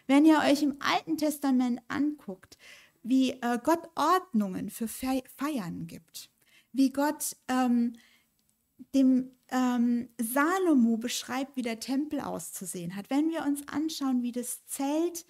Wenn 0.07 0.25
ihr 0.25 0.39
euch 0.41 0.63
im 0.63 0.77
Alten 0.81 1.17
Testament 1.17 1.81
anguckt, 1.89 2.59
wie 3.09 3.33
äh, 3.33 3.59
Gott 3.63 3.89
Ordnungen 3.95 4.71
für 4.71 4.89
Feiern 4.89 5.87
gibt, 5.87 6.31
wie 6.73 6.93
Gott 6.93 7.37
ähm, 7.49 7.95
dem 8.95 9.31
ähm, 9.49 10.09
Salomo 10.19 10.97
beschreibt, 10.97 11.57
wie 11.57 11.63
der 11.63 11.81
Tempel 11.81 12.21
auszusehen 12.21 12.97
hat, 12.97 13.11
wenn 13.11 13.31
wir 13.31 13.45
uns 13.45 13.67
anschauen, 13.69 14.23
wie 14.23 14.33
das 14.33 14.65
Zelt 14.67 15.25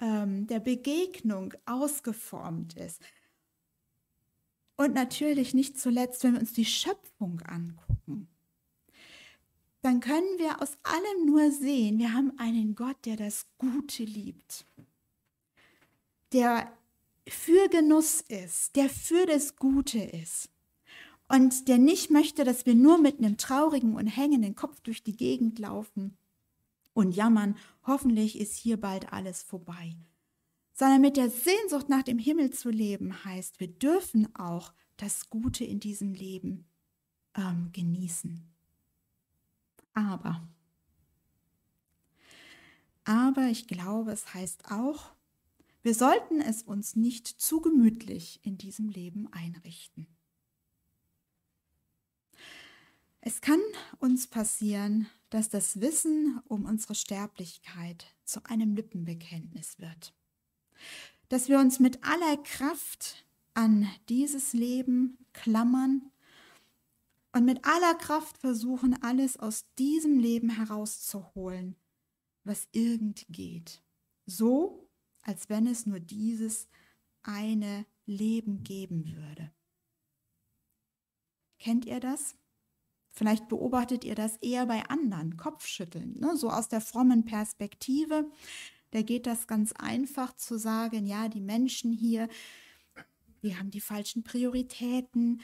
ähm, 0.00 0.46
der 0.46 0.60
Begegnung 0.60 1.54
ausgeformt 1.66 2.76
ist, 2.76 3.00
und 4.80 4.94
natürlich 4.94 5.52
nicht 5.52 5.78
zuletzt, 5.78 6.24
wenn 6.24 6.32
wir 6.32 6.40
uns 6.40 6.54
die 6.54 6.64
Schöpfung 6.64 7.42
angucken, 7.42 8.28
dann 9.82 10.00
können 10.00 10.38
wir 10.38 10.62
aus 10.62 10.78
allem 10.82 11.26
nur 11.26 11.50
sehen, 11.50 11.98
wir 11.98 12.14
haben 12.14 12.32
einen 12.38 12.74
Gott, 12.74 12.96
der 13.04 13.16
das 13.16 13.46
Gute 13.58 14.04
liebt, 14.04 14.64
der 16.32 16.72
für 17.32 17.68
Genuss 17.68 18.20
ist, 18.20 18.76
der 18.76 18.88
für 18.88 19.26
das 19.26 19.56
Gute 19.56 20.00
ist 20.00 20.50
und 21.28 21.68
der 21.68 21.78
nicht 21.78 22.10
möchte, 22.10 22.44
dass 22.44 22.66
wir 22.66 22.74
nur 22.74 22.98
mit 22.98 23.18
einem 23.18 23.36
traurigen 23.36 23.94
und 23.94 24.06
hängenden 24.06 24.56
Kopf 24.56 24.80
durch 24.80 25.02
die 25.02 25.16
Gegend 25.16 25.58
laufen 25.58 26.16
und 26.92 27.12
jammern, 27.12 27.56
hoffentlich 27.86 28.38
ist 28.38 28.56
hier 28.56 28.80
bald 28.80 29.12
alles 29.12 29.42
vorbei, 29.42 29.96
sondern 30.72 31.00
mit 31.00 31.16
der 31.16 31.30
Sehnsucht 31.30 31.88
nach 31.88 32.02
dem 32.02 32.18
Himmel 32.18 32.50
zu 32.50 32.70
leben 32.70 33.24
heißt, 33.24 33.60
wir 33.60 33.68
dürfen 33.68 34.34
auch 34.34 34.72
das 34.96 35.30
Gute 35.30 35.64
in 35.64 35.80
diesem 35.80 36.14
Leben 36.14 36.66
ähm, 37.36 37.70
genießen. 37.72 38.44
Aber, 39.94 40.48
aber 43.04 43.46
ich 43.48 43.66
glaube, 43.66 44.12
es 44.12 44.34
heißt 44.34 44.70
auch, 44.70 45.12
wir 45.82 45.94
sollten 45.94 46.40
es 46.40 46.62
uns 46.62 46.96
nicht 46.96 47.26
zu 47.26 47.60
gemütlich 47.60 48.40
in 48.42 48.58
diesem 48.58 48.88
Leben 48.88 49.32
einrichten. 49.32 50.06
Es 53.22 53.40
kann 53.40 53.60
uns 53.98 54.26
passieren, 54.26 55.06
dass 55.28 55.48
das 55.48 55.80
Wissen 55.80 56.40
um 56.48 56.64
unsere 56.64 56.94
Sterblichkeit 56.94 58.06
zu 58.24 58.44
einem 58.44 58.74
Lippenbekenntnis 58.74 59.78
wird. 59.78 60.14
Dass 61.28 61.48
wir 61.48 61.58
uns 61.58 61.80
mit 61.80 62.02
aller 62.02 62.38
Kraft 62.38 63.26
an 63.54 63.88
dieses 64.08 64.52
Leben 64.52 65.18
klammern 65.32 66.10
und 67.32 67.44
mit 67.44 67.64
aller 67.64 67.94
Kraft 67.94 68.38
versuchen, 68.38 69.00
alles 69.02 69.36
aus 69.38 69.66
diesem 69.78 70.18
Leben 70.18 70.50
herauszuholen, 70.50 71.76
was 72.44 72.68
irgend 72.72 73.26
geht. 73.28 73.82
So, 74.26 74.89
als 75.22 75.48
wenn 75.48 75.66
es 75.66 75.86
nur 75.86 76.00
dieses 76.00 76.68
eine 77.22 77.86
Leben 78.06 78.62
geben 78.62 79.14
würde. 79.14 79.52
Kennt 81.58 81.84
ihr 81.84 82.00
das? 82.00 82.36
Vielleicht 83.12 83.48
beobachtet 83.48 84.04
ihr 84.04 84.14
das 84.14 84.36
eher 84.38 84.66
bei 84.66 84.82
anderen, 84.88 85.36
Kopfschütteln, 85.36 86.18
ne? 86.18 86.36
so 86.36 86.48
aus 86.48 86.68
der 86.68 86.80
frommen 86.80 87.24
Perspektive. 87.24 88.30
Da 88.92 89.02
geht 89.02 89.26
das 89.26 89.46
ganz 89.46 89.72
einfach 89.72 90.34
zu 90.36 90.58
sagen, 90.58 91.06
ja, 91.06 91.28
die 91.28 91.40
Menschen 91.40 91.92
hier, 91.92 92.28
die 93.42 93.56
haben 93.56 93.70
die 93.70 93.80
falschen 93.80 94.22
Prioritäten. 94.22 95.42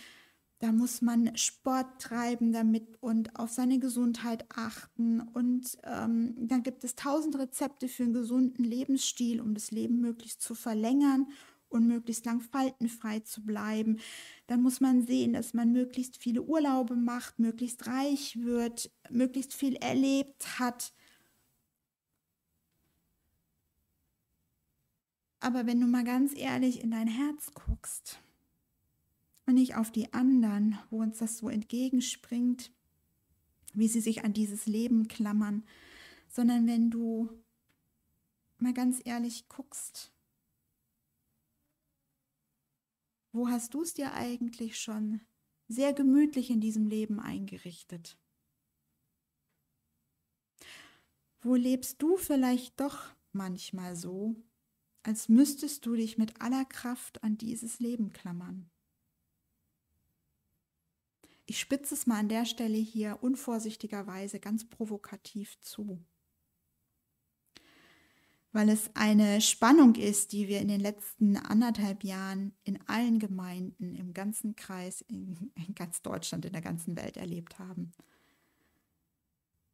Da 0.59 0.73
muss 0.73 1.03
man 1.03 1.37
Sport 1.37 2.01
treiben 2.01 2.51
damit 2.53 2.97
und 3.01 3.39
auf 3.39 3.51
seine 3.51 3.79
Gesundheit 3.79 4.47
achten. 4.55 5.21
Und 5.21 5.77
ähm, 5.85 6.35
dann 6.49 6.63
gibt 6.63 6.83
es 6.83 6.95
tausend 6.95 7.39
Rezepte 7.39 7.89
für 7.89 8.05
einen 8.05 8.15
gesunden 8.15 8.65
Lebensstil, 8.65 9.41
um 9.43 9.53
das 9.53 9.71
Leben 9.71 10.01
möglichst 10.01 10.41
zu 10.41 10.55
verlängern 10.55 11.27
und 11.69 11.87
möglichst 11.87 12.25
lang 12.25 12.41
faltenfrei 12.41 13.21
zu 13.21 13.45
bleiben. 13.45 13.99
Dann 14.47 14.63
muss 14.63 14.81
man 14.81 15.07
sehen, 15.07 15.35
dass 15.35 15.53
man 15.53 15.73
möglichst 15.73 16.17
viele 16.17 16.43
Urlaube 16.43 16.97
macht, 16.97 17.39
möglichst 17.39 17.87
reich 17.87 18.39
wird, 18.41 18.91
möglichst 19.11 19.53
viel 19.53 19.75
erlebt 19.77 20.59
hat. 20.59 20.95
Aber 25.41 25.67
wenn 25.67 25.81
du 25.81 25.87
mal 25.87 26.05
ganz 26.05 26.35
ehrlich 26.35 26.83
in 26.83 26.93
dein 26.93 27.09
Herz 27.09 27.53
guckst 27.53 28.21
und 29.47 29.55
nicht 29.55 29.77
auf 29.77 29.91
die 29.91 30.13
anderen, 30.13 30.79
wo 30.91 31.01
uns 31.01 31.19
das 31.19 31.39
so 31.39 31.49
entgegenspringt, 31.49 32.73
wie 33.75 33.89
sie 33.89 34.01
sich 34.01 34.25
an 34.25 34.33
dieses 34.33 34.67
Leben 34.67 35.09
klammern, 35.09 35.65
sondern 36.29 36.67
wenn 36.67 36.91
du 36.91 37.31
mal 38.59 38.75
ganz 38.75 39.01
ehrlich 39.05 39.49
guckst, 39.49 40.13
Wo 43.37 43.51
hast 43.51 43.75
du 43.75 43.83
es 43.83 43.93
dir 43.93 44.15
eigentlich 44.15 44.81
schon 44.81 45.21
sehr 45.69 45.93
gemütlich 45.93 46.49
in 46.49 46.63
diesem 46.63 46.87
Leben 46.87 47.21
eingerichtet? 47.21 48.17
Wo 51.43 51.55
lebst 51.55 52.01
du 52.01 52.17
vielleicht 52.17 52.81
doch 52.81 53.15
manchmal 53.33 53.95
so, 53.95 54.37
als 55.03 55.29
müsstest 55.29 55.85
du 55.85 55.97
dich 55.97 56.17
mit 56.17 56.41
aller 56.41 56.65
Kraft 56.65 57.23
an 57.23 57.37
dieses 57.37 57.79
Leben 57.79 58.11
klammern? 58.15 58.71
Ich 61.47 61.59
spitze 61.61 61.95
es 61.95 62.07
mal 62.07 62.19
an 62.19 62.29
der 62.29 62.45
Stelle 62.45 62.77
hier 62.77 63.19
unvorsichtigerweise 63.23 64.41
ganz 64.41 64.69
provokativ 64.69 65.59
zu 65.61 66.05
weil 68.57 68.71
es 68.71 68.89
eine 68.95 69.43
Spannung 69.43 69.97
ist, 69.97 70.33
die 70.33 70.49
wir 70.49 70.63
in 70.63 70.69
den 70.69 70.81
letzten 70.81 71.37
anderthalb 71.37 72.03
Jahren 72.03 72.55
in 72.65 72.81
allen 72.89 73.19
Gemeinden, 73.19 73.95
im 73.95 74.15
ganzen 74.15 74.57
Kreis, 74.57 75.03
in, 75.03 75.53
in 75.55 75.75
ganz 75.75 76.01
Deutschland, 76.01 76.47
in 76.47 76.55
der 76.55 76.63
ganzen 76.63 76.97
Welt 76.97 77.19
erlebt 77.19 77.59
haben. 77.59 77.93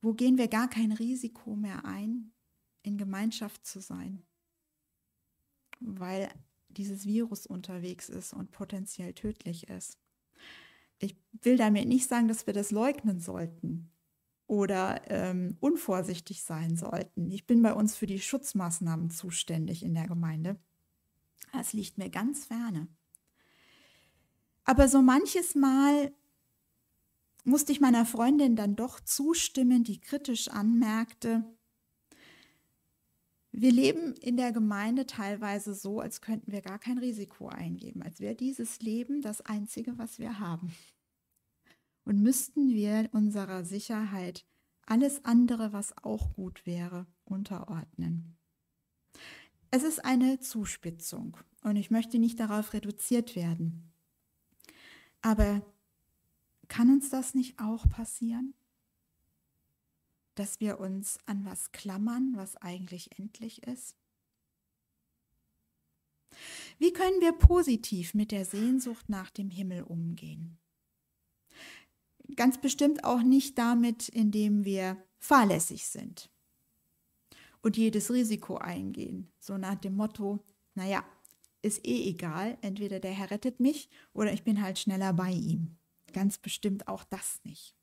Wo 0.01 0.15
gehen 0.15 0.37
wir 0.37 0.49
gar 0.49 0.69
kein 0.69 0.91
Risiko 0.91 1.55
mehr 1.55 1.85
ein, 1.85 2.33
in 2.83 2.99
Gemeinschaft 2.99 3.65
zu 3.65 3.81
sein, 3.81 4.27
weil 5.79 6.29
dieses 6.67 7.07
Virus 7.07 7.47
unterwegs 7.47 8.09
ist 8.09 8.33
und 8.33 8.51
potenziell 8.51 9.13
tödlich 9.13 9.69
ist. 9.69 10.02
Ich 11.03 11.17
will 11.43 11.57
damit 11.57 11.89
nicht 11.89 12.09
sagen, 12.09 12.29
dass 12.29 12.47
wir 12.47 12.55
das 12.55 12.71
leugnen 12.71 13.19
sollten 13.19 13.91
oder 14.47 15.01
ähm, 15.11 15.57
unvorsichtig 15.61 16.43
sein 16.43 16.77
sollten. 16.77 17.31
Ich 17.31 17.47
bin 17.47 17.61
bei 17.61 17.75
uns 17.75 17.97
für 17.97 18.07
die 18.07 18.21
Schutzmaßnahmen 18.21 19.11
zuständig 19.11 19.83
in 19.83 19.95
der 19.95 20.07
Gemeinde. 20.07 20.57
Das 21.53 21.73
liegt 21.73 21.99
mir 21.99 22.09
ganz 22.09 22.47
ferne. 22.47 22.87
Aber 24.65 24.89
so 24.89 25.03
manches 25.03 25.55
Mal 25.57 26.13
musste 27.45 27.73
ich 27.73 27.81
meiner 27.81 28.07
Freundin 28.07 28.55
dann 28.55 28.77
doch 28.77 29.01
zustimmen, 29.01 29.83
die 29.83 30.01
kritisch 30.01 30.49
anmerkte, 30.49 31.45
wir 33.53 33.71
leben 33.71 34.15
in 34.15 34.37
der 34.37 34.53
Gemeinde 34.53 35.07
teilweise 35.07 35.75
so, 35.75 36.01
als 36.01 36.21
könnten 36.21 36.53
wir 36.53 36.63
gar 36.63 36.79
kein 36.79 36.99
Risiko 36.99 37.49
eingeben, 37.49 38.03
als 38.03 38.19
wäre 38.21 38.35
dieses 38.35 38.81
Leben 38.81 39.21
das 39.21 39.43
Einzige, 39.43 39.99
was 39.99 40.19
wir 40.19 40.39
haben 40.39 40.75
und 42.05 42.23
müssten 42.23 42.71
wir 42.71 43.09
unserer 43.13 43.65
Sicherheit 43.65 44.45
alles 44.87 45.25
andere, 45.25 45.73
was 45.73 45.97
auch 46.03 46.33
gut 46.35 46.67
wäre, 46.67 47.07
unterordnen. 47.25 48.37
Es 49.71 49.85
ist 49.85 50.05
eine 50.05 50.41
Zuspitzung 50.41 51.37
und 51.63 51.77
ich 51.77 51.91
möchte 51.91 52.19
nicht 52.19 52.41
darauf 52.41 52.73
reduziert 52.73 53.37
werden. 53.37 53.93
Aber 55.23 55.63
kann 56.69 56.91
uns 56.91 57.11
das 57.11 57.35
nicht 57.35 57.61
auch 57.61 57.89
passieren? 57.89 58.55
Dass 60.35 60.61
wir 60.61 60.81
uns 60.81 61.19
an 61.27 61.45
was 61.45 61.73
klammern, 61.73 62.33
was 62.37 62.57
eigentlich 62.57 63.19
endlich 63.19 63.63
ist? 63.65 63.97
Wie 66.79 66.93
können 66.93 67.21
wir 67.21 67.33
positiv 67.33 68.15
mit 68.15 68.33
der 68.33 68.45
Sehnsucht 68.45 69.09
nach 69.09 69.31
dem 69.31 69.51
Himmel 69.51 69.83
umgehen? 69.83 70.59
Ganz 72.37 72.59
bestimmt 72.61 73.05
auch 73.05 73.23
nicht 73.23 73.59
damit, 73.59 74.09
indem 74.09 74.65
wir 74.65 74.97
fahrlässig 75.19 75.87
sind 75.87 76.31
und 77.63 77.77
jedes 77.77 78.11
Risiko 78.11 78.57
eingehen. 78.57 79.31
So 79.39 79.57
nach 79.59 79.77
dem 79.77 79.97
Motto, 79.97 80.45
naja, 80.75 81.05
ist 81.63 81.87
eh 81.87 82.09
egal, 82.09 82.59
entweder 82.61 82.99
der 83.01 83.13
Herr 83.13 83.31
rettet 83.31 83.61
mich 83.61 83.89
oder 84.13 84.33
ich 84.33 84.43
bin 84.43 84.63
halt 84.63 84.79
schneller 84.79 85.13
bei 85.13 85.31
ihm. 85.31 85.77
Ganz 86.13 86.39
bestimmt 86.39 86.89
auch 86.89 87.05
das 87.05 87.41
nicht. 87.45 87.77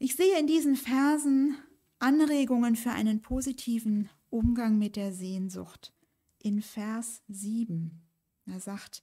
Ich 0.00 0.14
sehe 0.14 0.38
in 0.38 0.46
diesen 0.46 0.76
Versen 0.76 1.58
Anregungen 1.98 2.76
für 2.76 2.92
einen 2.92 3.20
positiven 3.20 4.08
Umgang 4.30 4.78
mit 4.78 4.94
der 4.94 5.12
Sehnsucht. 5.12 5.92
In 6.38 6.62
Vers 6.62 7.22
7. 7.26 8.00
Er 8.46 8.60
sagt, 8.60 9.02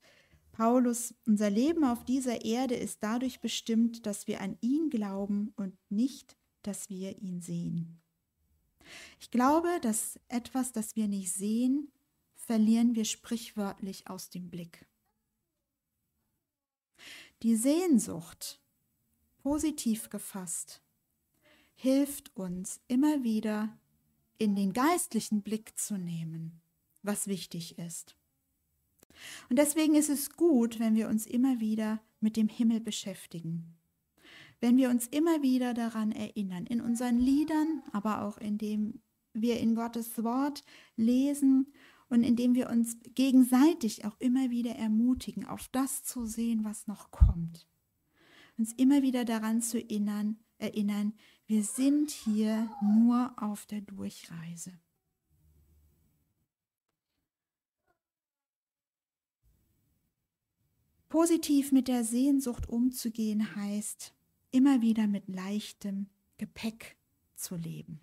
Paulus, 0.54 1.14
unser 1.28 1.50
Leben 1.50 1.84
auf 1.84 2.06
dieser 2.06 2.46
Erde 2.46 2.76
ist 2.76 3.04
dadurch 3.04 3.42
bestimmt, 3.42 4.06
dass 4.06 4.26
wir 4.28 4.40
an 4.40 4.58
ihn 4.62 4.90
glauben 4.90 5.52
und 5.58 5.78
nicht, 5.90 6.38
dass 6.62 6.90
wir 6.90 7.22
ihn 7.22 7.42
sehen. 7.42 8.02
Ich 9.20 9.32
glaube, 9.32 9.68
dass 9.82 10.18
etwas, 10.30 10.72
das 10.72 10.96
wir 10.96 11.10
nicht 11.10 11.34
sehen, 11.34 11.92
verlieren 12.36 12.96
wir 12.96 13.04
sprichwörtlich 13.04 14.10
aus 14.10 14.30
dem 14.30 14.50
Blick. 14.50 14.86
Die 17.44 17.58
Sehnsucht, 17.58 18.62
positiv 19.40 20.10
gefasst, 20.10 20.85
hilft 21.76 22.36
uns 22.36 22.80
immer 22.88 23.24
wieder 23.24 23.78
in 24.38 24.56
den 24.56 24.74
geistlichen 24.74 25.42
Blick 25.42 25.78
zu 25.78 25.98
nehmen, 25.98 26.62
was 27.04 27.28
wichtig 27.28 27.78
ist. 27.78 28.16
Und 29.50 29.58
deswegen 29.60 29.96
ist 29.96 30.10
es 30.10 30.32
gut, 30.32 30.80
wenn 30.80 30.96
wir 30.96 31.08
uns 31.08 31.26
immer 31.26 31.60
wieder 31.60 32.02
mit 32.20 32.36
dem 32.36 32.50
Himmel 32.50 32.80
beschäftigen. 32.80 33.78
Wenn 34.60 34.78
wir 34.78 34.90
uns 34.90 35.08
immer 35.08 35.42
wieder 35.42 35.74
daran 35.74 36.12
erinnern, 36.12 36.66
in 36.66 36.82
unseren 36.82 37.20
Liedern, 37.20 37.84
aber 37.92 38.24
auch 38.24 38.38
indem 38.38 39.02
wir 39.34 39.60
in 39.60 39.76
Gottes 39.76 40.24
Wort 40.24 40.64
lesen 40.96 41.68
und 42.10 42.24
indem 42.24 42.56
wir 42.56 42.70
uns 42.70 42.98
gegenseitig 43.14 44.06
auch 44.06 44.20
immer 44.20 44.50
wieder 44.50 44.76
ermutigen, 44.76 45.46
auf 45.46 45.68
das 45.72 46.04
zu 46.04 46.26
sehen, 46.26 46.64
was 46.64 46.88
noch 46.88 47.12
kommt. 47.12 47.68
Uns 48.58 48.74
immer 48.74 49.02
wieder 49.02 49.26
daran 49.26 49.62
zu 49.62 49.78
erinnern, 49.78 50.38
erinnern, 50.58 51.14
wir 51.48 51.64
sind 51.64 52.12
hier 52.12 52.70
nur 52.82 53.34
auf 53.38 53.66
der 53.66 53.82
Durchreise. 53.82 54.74
Positiv 61.10 61.72
mit 61.72 61.88
der 61.88 62.04
Sehnsucht 62.04 62.68
umzugehen 62.68 63.56
heißt, 63.56 64.14
immer 64.52 64.82
wieder 64.82 65.08
mit 65.08 65.30
leichtem 65.30 66.08
Gepäck 66.38 66.98
zu 67.36 67.56
leben. 67.56 68.02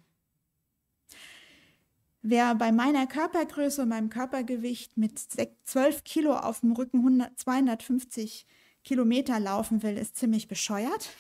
Wer 2.22 2.55
bei 2.55 2.70
meiner 2.70 3.09
Körpergröße 3.09 3.83
und 3.83 3.88
meinem 3.88 4.09
Körpergewicht 4.09 4.96
mit 4.96 5.18
12 5.18 6.05
Kilo 6.05 6.37
auf 6.37 6.61
dem 6.61 6.72
Rücken 6.72 6.98
100, 6.98 7.38
250 7.38 8.46
Kilometer 8.85 9.40
laufen 9.40 9.83
will, 9.83 9.98
ist 9.98 10.16
ziemlich 10.16 10.46
bescheuert, 10.46 11.11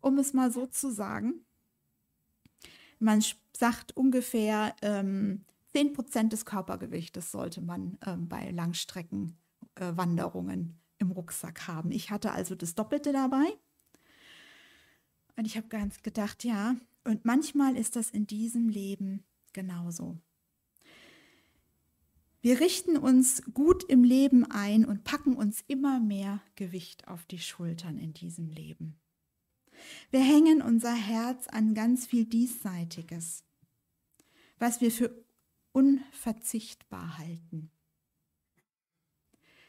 um 0.00 0.18
es 0.18 0.32
mal 0.32 0.50
so 0.50 0.66
zu 0.66 0.90
sagen. 0.90 1.44
Man 2.98 3.22
sagt 3.56 3.96
ungefähr 3.96 4.74
ähm, 4.82 5.44
10 5.72 5.92
Prozent 5.92 6.32
des 6.32 6.44
Körpergewichtes 6.44 7.30
sollte 7.30 7.60
man 7.60 7.96
ähm, 8.04 8.28
bei 8.28 8.50
Langstreckenwanderungen 8.50 10.68
äh, 10.68 11.00
im 11.00 11.12
Rucksack 11.12 11.68
haben. 11.68 11.92
Ich 11.92 12.10
hatte 12.10 12.32
also 12.32 12.54
das 12.54 12.74
Doppelte 12.74 13.12
dabei. 13.12 13.46
Und 15.36 15.46
ich 15.46 15.56
habe 15.56 15.68
ganz 15.68 16.02
gedacht, 16.02 16.44
ja, 16.44 16.76
und 17.04 17.24
manchmal 17.24 17.76
ist 17.76 17.96
das 17.96 18.10
in 18.10 18.26
diesem 18.26 18.68
Leben 18.68 19.24
genauso. 19.52 20.18
Wir 22.42 22.60
richten 22.60 22.96
uns 22.96 23.42
gut 23.52 23.84
im 23.84 24.04
Leben 24.04 24.50
ein 24.50 24.84
und 24.84 25.04
packen 25.04 25.36
uns 25.36 25.62
immer 25.66 26.00
mehr 26.00 26.40
Gewicht 26.56 27.08
auf 27.08 27.26
die 27.26 27.38
Schultern 27.38 27.98
in 27.98 28.12
diesem 28.12 28.48
Leben. 28.48 28.99
Wir 30.10 30.20
hängen 30.20 30.62
unser 30.62 30.94
Herz 30.94 31.48
an 31.48 31.74
ganz 31.74 32.06
viel 32.06 32.24
Diesseitiges, 32.24 33.44
was 34.58 34.80
wir 34.80 34.90
für 34.90 35.24
unverzichtbar 35.72 37.18
halten. 37.18 37.70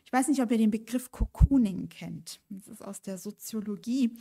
Ich 0.06 0.14
weiß 0.14 0.28
nicht, 0.28 0.42
ob 0.42 0.52
ihr 0.52 0.58
den 0.58 0.72
Begriff 0.72 1.12
Cocooning 1.12 1.88
kennt. 1.88 2.42
Das 2.50 2.68
ist 2.68 2.84
aus 2.84 3.02
der 3.02 3.18
Soziologie. 3.18 4.18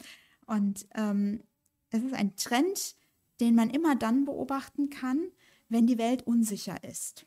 Und 0.47 0.87
ähm, 0.95 1.43
es 1.91 2.05
ist 2.05 2.15
ein 2.15 2.37
Trend, 2.37 2.95
den 3.41 3.57
man 3.57 3.71
immer 3.71 3.97
dann 3.97 4.25
beobachten 4.25 4.91
kann, 4.91 5.33
wenn 5.69 5.87
die 5.87 5.99
Welt 5.99 6.27
unsicher 6.27 6.85
ist. 6.85 7.27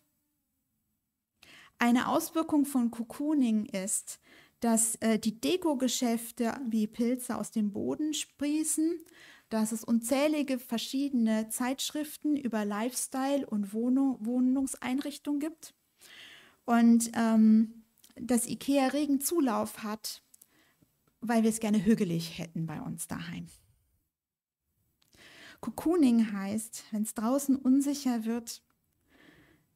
Eine 1.78 2.08
Auswirkung 2.08 2.66
von 2.66 2.92
Cocooning 2.92 3.66
ist, 3.66 4.20
dass 4.64 4.96
äh, 5.02 5.20
die 5.20 5.42
Deko-Geschäfte 5.42 6.58
wie 6.70 6.88
Pilze 6.88 7.36
aus 7.36 7.52
dem 7.52 7.74
Boden 7.74 8.14
sprießen, 8.14 8.98
dass 9.50 9.74
es 9.74 9.84
unzählige 9.84 10.58
verschiedene 10.58 11.50
Zeitschriften 11.50 12.38
über 12.38 12.64
Lifestyle 12.64 13.46
und 13.46 13.74
Wohnung, 13.74 14.26
Wohnungseinrichtung 14.26 15.40
gibt 15.40 15.76
und 16.64 17.12
ähm, 17.14 17.84
dass 18.16 18.48
IKEA 18.48 18.88
regen 18.88 19.20
Zulauf 19.20 19.84
hat, 19.84 20.24
weil 21.20 21.44
wir 21.44 21.50
es 21.50 21.60
gerne 21.60 21.84
hügelig 21.84 22.38
hätten 22.38 22.66
bei 22.66 22.82
uns 22.82 23.08
daheim. 23.08 23.48
Cocooning 25.60 26.32
heißt, 26.32 26.86
wenn 26.92 27.04
es 27.04 27.14
draußen 27.14 27.58
unsicher 27.58 28.24
wird, 28.24 28.64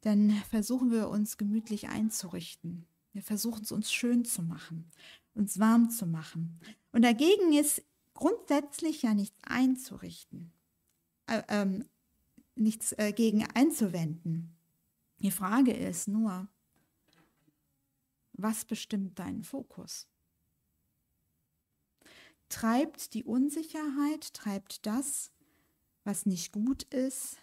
dann 0.00 0.30
versuchen 0.48 0.90
wir 0.90 1.10
uns 1.10 1.36
gemütlich 1.36 1.90
einzurichten. 1.90 2.87
Wir 3.12 3.22
versuchen 3.22 3.62
es 3.62 3.72
uns 3.72 3.92
schön 3.92 4.24
zu 4.24 4.42
machen, 4.42 4.90
uns 5.34 5.58
warm 5.58 5.90
zu 5.90 6.06
machen. 6.06 6.60
Und 6.92 7.02
dagegen 7.02 7.52
ist 7.52 7.82
grundsätzlich 8.14 9.02
ja 9.02 9.14
nichts 9.14 9.38
einzurichten, 9.42 10.52
äh, 11.26 11.42
ähm, 11.48 11.84
nichts 12.54 12.92
äh, 12.92 13.12
gegen 13.12 13.44
einzuwenden. 13.54 14.56
Die 15.20 15.30
Frage 15.30 15.72
ist 15.72 16.08
nur, 16.08 16.48
was 18.32 18.64
bestimmt 18.64 19.18
deinen 19.18 19.42
Fokus? 19.42 20.06
Treibt 22.48 23.14
die 23.14 23.24
Unsicherheit, 23.24 24.32
treibt 24.32 24.86
das, 24.86 25.30
was 26.04 26.24
nicht 26.24 26.52
gut 26.52 26.84
ist, 26.84 27.36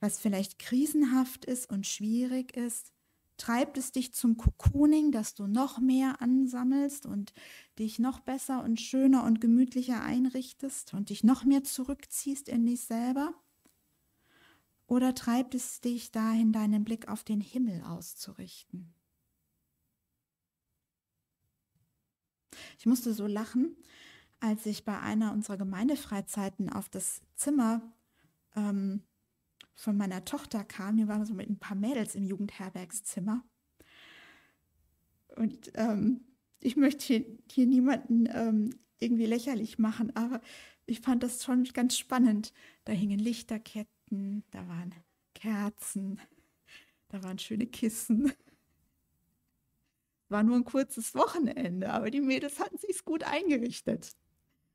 was 0.00 0.18
vielleicht 0.18 0.58
krisenhaft 0.58 1.44
ist 1.44 1.70
und 1.70 1.86
schwierig 1.86 2.56
ist, 2.56 2.92
treibt 3.40 3.78
es 3.78 3.90
dich 3.90 4.12
zum 4.12 4.36
Cocooning, 4.36 5.12
dass 5.12 5.34
du 5.34 5.46
noch 5.46 5.78
mehr 5.78 6.20
ansammelst 6.20 7.06
und 7.06 7.32
dich 7.78 7.98
noch 7.98 8.20
besser 8.20 8.62
und 8.62 8.80
schöner 8.80 9.24
und 9.24 9.40
gemütlicher 9.40 10.02
einrichtest 10.02 10.92
und 10.92 11.08
dich 11.08 11.24
noch 11.24 11.44
mehr 11.44 11.64
zurückziehst 11.64 12.48
in 12.50 12.66
dich 12.66 12.82
selber? 12.82 13.32
Oder 14.86 15.14
treibt 15.14 15.54
es 15.54 15.80
dich 15.80 16.10
dahin, 16.10 16.52
deinen 16.52 16.84
Blick 16.84 17.08
auf 17.08 17.24
den 17.24 17.40
Himmel 17.40 17.82
auszurichten? 17.82 18.92
Ich 22.78 22.84
musste 22.84 23.14
so 23.14 23.26
lachen, 23.26 23.74
als 24.40 24.66
ich 24.66 24.84
bei 24.84 24.98
einer 24.98 25.32
unserer 25.32 25.56
Gemeindefreizeiten 25.56 26.70
auf 26.70 26.90
das 26.90 27.22
Zimmer 27.36 27.80
ähm, 28.54 29.02
von 29.80 29.96
meiner 29.96 30.24
Tochter 30.26 30.62
kam. 30.62 30.98
Wir 30.98 31.08
waren 31.08 31.24
so 31.24 31.32
mit 31.32 31.48
ein 31.48 31.58
paar 31.58 31.76
Mädels 31.76 32.14
im 32.14 32.24
Jugendherbergszimmer. 32.24 33.42
Und 35.36 35.72
ähm, 35.74 36.20
ich 36.60 36.76
möchte 36.76 37.04
hier, 37.06 37.24
hier 37.50 37.66
niemanden 37.66 38.28
ähm, 38.30 38.78
irgendwie 38.98 39.24
lächerlich 39.24 39.78
machen, 39.78 40.14
aber 40.14 40.42
ich 40.84 41.00
fand 41.00 41.22
das 41.22 41.42
schon 41.42 41.64
ganz 41.64 41.96
spannend. 41.96 42.52
Da 42.84 42.92
hingen 42.92 43.18
Lichterketten, 43.18 44.44
da 44.50 44.68
waren 44.68 44.94
Kerzen, 45.34 46.20
da 47.08 47.22
waren 47.22 47.38
schöne 47.38 47.66
Kissen. 47.66 48.32
War 50.28 50.42
nur 50.42 50.56
ein 50.56 50.64
kurzes 50.64 51.14
Wochenende, 51.14 51.90
aber 51.90 52.10
die 52.10 52.20
Mädels 52.20 52.60
hatten 52.60 52.76
sich 52.76 53.04
gut 53.04 53.24
eingerichtet. 53.24 54.12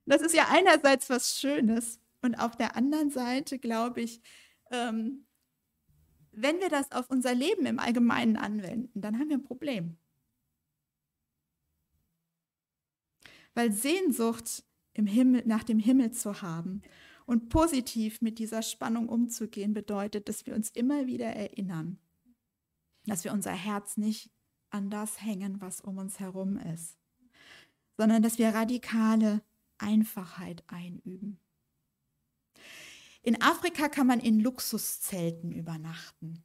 Das 0.06 0.22
ist 0.22 0.36
ja 0.36 0.48
einerseits 0.50 1.10
was 1.10 1.40
Schönes 1.40 2.00
und 2.22 2.36
auf 2.36 2.58
der 2.58 2.76
anderen 2.76 3.12
Seite 3.12 3.60
glaube 3.60 4.02
ich, 4.02 4.22
ähm, 4.72 5.26
wenn 6.32 6.60
wir 6.60 6.70
das 6.70 6.92
auf 6.92 7.10
unser 7.10 7.34
Leben 7.34 7.66
im 7.66 7.80
Allgemeinen 7.80 8.36
anwenden, 8.36 9.02
dann 9.02 9.18
haben 9.18 9.30
wir 9.30 9.38
ein 9.38 9.44
Problem. 9.44 9.98
Weil 13.54 13.72
Sehnsucht 13.72 14.64
im 14.94 15.08
Himmel, 15.08 15.44
nach 15.46 15.64
dem 15.64 15.80
Himmel 15.80 16.12
zu 16.12 16.42
haben 16.42 16.82
und 17.26 17.50
positiv 17.50 18.22
mit 18.22 18.38
dieser 18.38 18.62
Spannung 18.62 19.08
umzugehen, 19.08 19.74
bedeutet, 19.74 20.28
dass 20.28 20.46
wir 20.46 20.56
uns 20.56 20.70
immer 20.70 21.08
wieder 21.08 21.28
erinnern, 21.28 22.00
dass 23.06 23.24
wir 23.24 23.32
unser 23.32 23.54
Herz 23.54 23.98
nicht 23.98 24.30
an 24.70 24.90
das 24.90 25.22
hängen, 25.22 25.62
was 25.62 25.80
um 25.80 25.98
uns 25.98 26.20
herum 26.20 26.58
ist, 26.58 26.98
sondern 27.98 28.22
dass 28.22 28.38
wir 28.38 28.50
radikale 28.50 29.42
Einfachheit 29.78 30.64
einüben. 30.68 31.40
In 33.26 33.42
Afrika 33.42 33.90
kann 33.90 34.06
man 34.06 34.20
in 34.20 34.40
Luxuszelten 34.40 35.52
übernachten. 35.52 36.44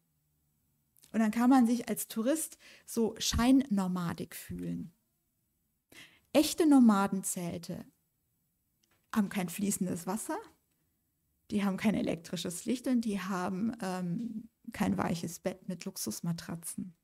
Und 1.12 1.20
dann 1.20 1.30
kann 1.30 1.50
man 1.50 1.66
sich 1.66 1.90
als 1.90 2.08
Tourist 2.08 2.56
so 2.86 3.14
scheinnomadig 3.18 4.34
fühlen. 4.34 4.94
Echte 6.32 6.66
Nomadenzelte 6.66 7.84
haben 9.14 9.28
kein 9.28 9.50
fließendes 9.50 10.06
Wasser, 10.06 10.38
die 11.50 11.64
haben 11.64 11.76
kein 11.76 11.94
elektrisches 11.94 12.64
Licht 12.64 12.86
und 12.86 13.02
die 13.02 13.20
haben 13.20 13.76
ähm, 13.82 14.48
kein 14.72 14.96
weiches 14.96 15.38
Bett 15.40 15.68
mit 15.68 15.84
Luxusmatratzen. 15.84 16.94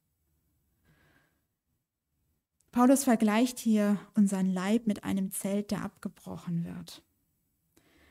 Paulus 2.73 3.05
vergleicht 3.05 3.59
hier 3.59 4.01
unseren 4.15 4.47
Leib 4.47 4.87
mit 4.87 5.05
einem 5.05 5.33
Zelt, 5.33 5.71
der 5.71 5.83
abgebrochen 5.83 6.65
wird. 6.65 7.06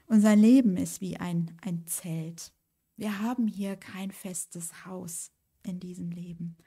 Unser 0.07 0.35
Leben 0.35 0.77
ist 0.77 1.01
wie 1.01 1.17
ein, 1.17 1.57
ein 1.61 1.85
Zelt. 1.87 2.53
Wir 2.95 3.21
haben 3.21 3.47
hier 3.47 3.75
kein 3.75 4.11
festes 4.11 4.85
Haus 4.85 5.31
in 5.63 5.79
diesem 5.79 6.11
Leben. 6.11 6.57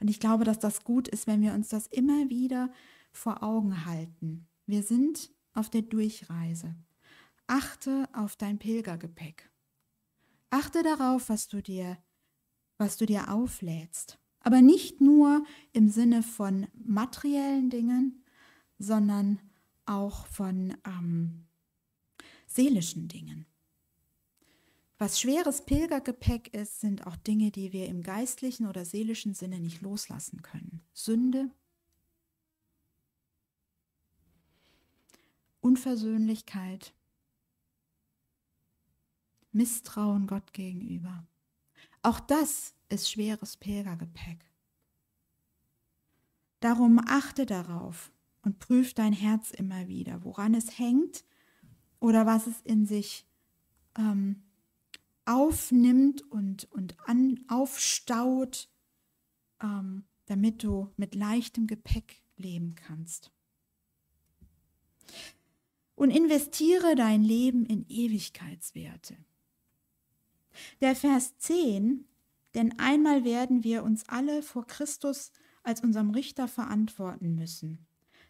Und 0.00 0.08
ich 0.08 0.20
glaube, 0.20 0.44
dass 0.44 0.58
das 0.58 0.84
gut 0.84 1.08
ist, 1.08 1.26
wenn 1.26 1.40
wir 1.40 1.54
uns 1.54 1.68
das 1.68 1.86
immer 1.86 2.28
wieder 2.28 2.70
vor 3.12 3.42
Augen 3.42 3.86
halten. 3.86 4.46
Wir 4.66 4.82
sind 4.82 5.32
auf 5.54 5.70
der 5.70 5.82
Durchreise. 5.82 6.74
Achte 7.46 8.08
auf 8.12 8.36
dein 8.36 8.58
Pilgergepäck. 8.58 9.50
Achte 10.50 10.82
darauf, 10.82 11.28
was 11.28 11.48
du 11.48 11.62
dir, 11.62 11.98
was 12.76 12.96
du 12.96 13.06
dir 13.06 13.32
auflädst. 13.32 14.18
Aber 14.40 14.60
nicht 14.60 15.00
nur 15.00 15.44
im 15.72 15.88
Sinne 15.88 16.22
von 16.22 16.66
materiellen 16.74 17.70
Dingen, 17.70 18.24
sondern 18.78 19.40
auch 19.86 20.26
von 20.26 20.76
ähm, 20.86 21.46
seelischen 22.54 23.08
Dingen. 23.08 23.46
Was 24.96 25.20
schweres 25.20 25.64
Pilgergepäck 25.64 26.54
ist, 26.54 26.80
sind 26.80 27.06
auch 27.06 27.16
Dinge, 27.16 27.50
die 27.50 27.72
wir 27.72 27.88
im 27.88 28.02
geistlichen 28.02 28.66
oder 28.66 28.84
seelischen 28.84 29.34
Sinne 29.34 29.58
nicht 29.58 29.82
loslassen 29.82 30.42
können. 30.42 30.82
Sünde, 30.92 31.50
Unversöhnlichkeit, 35.60 36.94
Misstrauen 39.50 40.26
Gott 40.26 40.52
gegenüber. 40.52 41.26
Auch 42.02 42.20
das 42.20 42.74
ist 42.88 43.10
schweres 43.10 43.56
Pilgergepäck. 43.56 44.44
Darum 46.60 47.00
achte 47.04 47.46
darauf 47.46 48.12
und 48.42 48.60
prüf 48.60 48.94
dein 48.94 49.12
Herz 49.12 49.50
immer 49.50 49.88
wieder, 49.88 50.22
woran 50.22 50.54
es 50.54 50.78
hängt 50.78 51.24
oder 52.04 52.26
was 52.26 52.46
es 52.46 52.60
in 52.60 52.84
sich 52.84 53.24
ähm, 53.96 54.42
aufnimmt 55.24 56.20
und, 56.30 56.70
und 56.70 56.94
an, 57.06 57.42
aufstaut, 57.48 58.68
ähm, 59.62 60.04
damit 60.26 60.62
du 60.62 60.92
mit 60.98 61.14
leichtem 61.14 61.66
Gepäck 61.66 62.22
leben 62.36 62.74
kannst. 62.74 63.30
Und 65.94 66.10
investiere 66.10 66.94
dein 66.94 67.22
Leben 67.22 67.64
in 67.64 67.86
Ewigkeitswerte. 67.88 69.16
Der 70.82 70.94
Vers 70.94 71.38
10, 71.38 72.04
denn 72.54 72.78
einmal 72.78 73.24
werden 73.24 73.64
wir 73.64 73.82
uns 73.82 74.06
alle 74.10 74.42
vor 74.42 74.66
Christus 74.66 75.32
als 75.62 75.80
unserem 75.80 76.10
Richter 76.10 76.48
verantworten 76.48 77.34
müssen. 77.34 77.86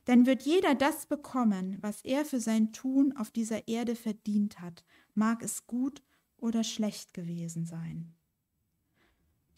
Denn 0.07 0.27
wird 0.27 0.43
jeder 0.43 0.75
das 0.75 1.07
bekommen, 1.07 1.79
was 1.81 2.03
er 2.03 2.25
für 2.25 2.41
sein 2.41 2.73
Tun 2.73 3.17
auf 3.17 3.31
dieser 3.31 3.69
Erde 3.69 3.97
verdient 3.97 4.61
hat, 4.61 4.85
mag 5.15 5.43
es 5.43 5.67
gut 5.67 6.03
oder 6.37 6.63
schlecht 6.63 7.15
gewesen 7.15 7.65
sein. 7.65 8.15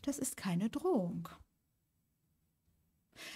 Das 0.02 0.18
ist 0.18 0.36
keine 0.36 0.70
Drohung. 0.70 1.28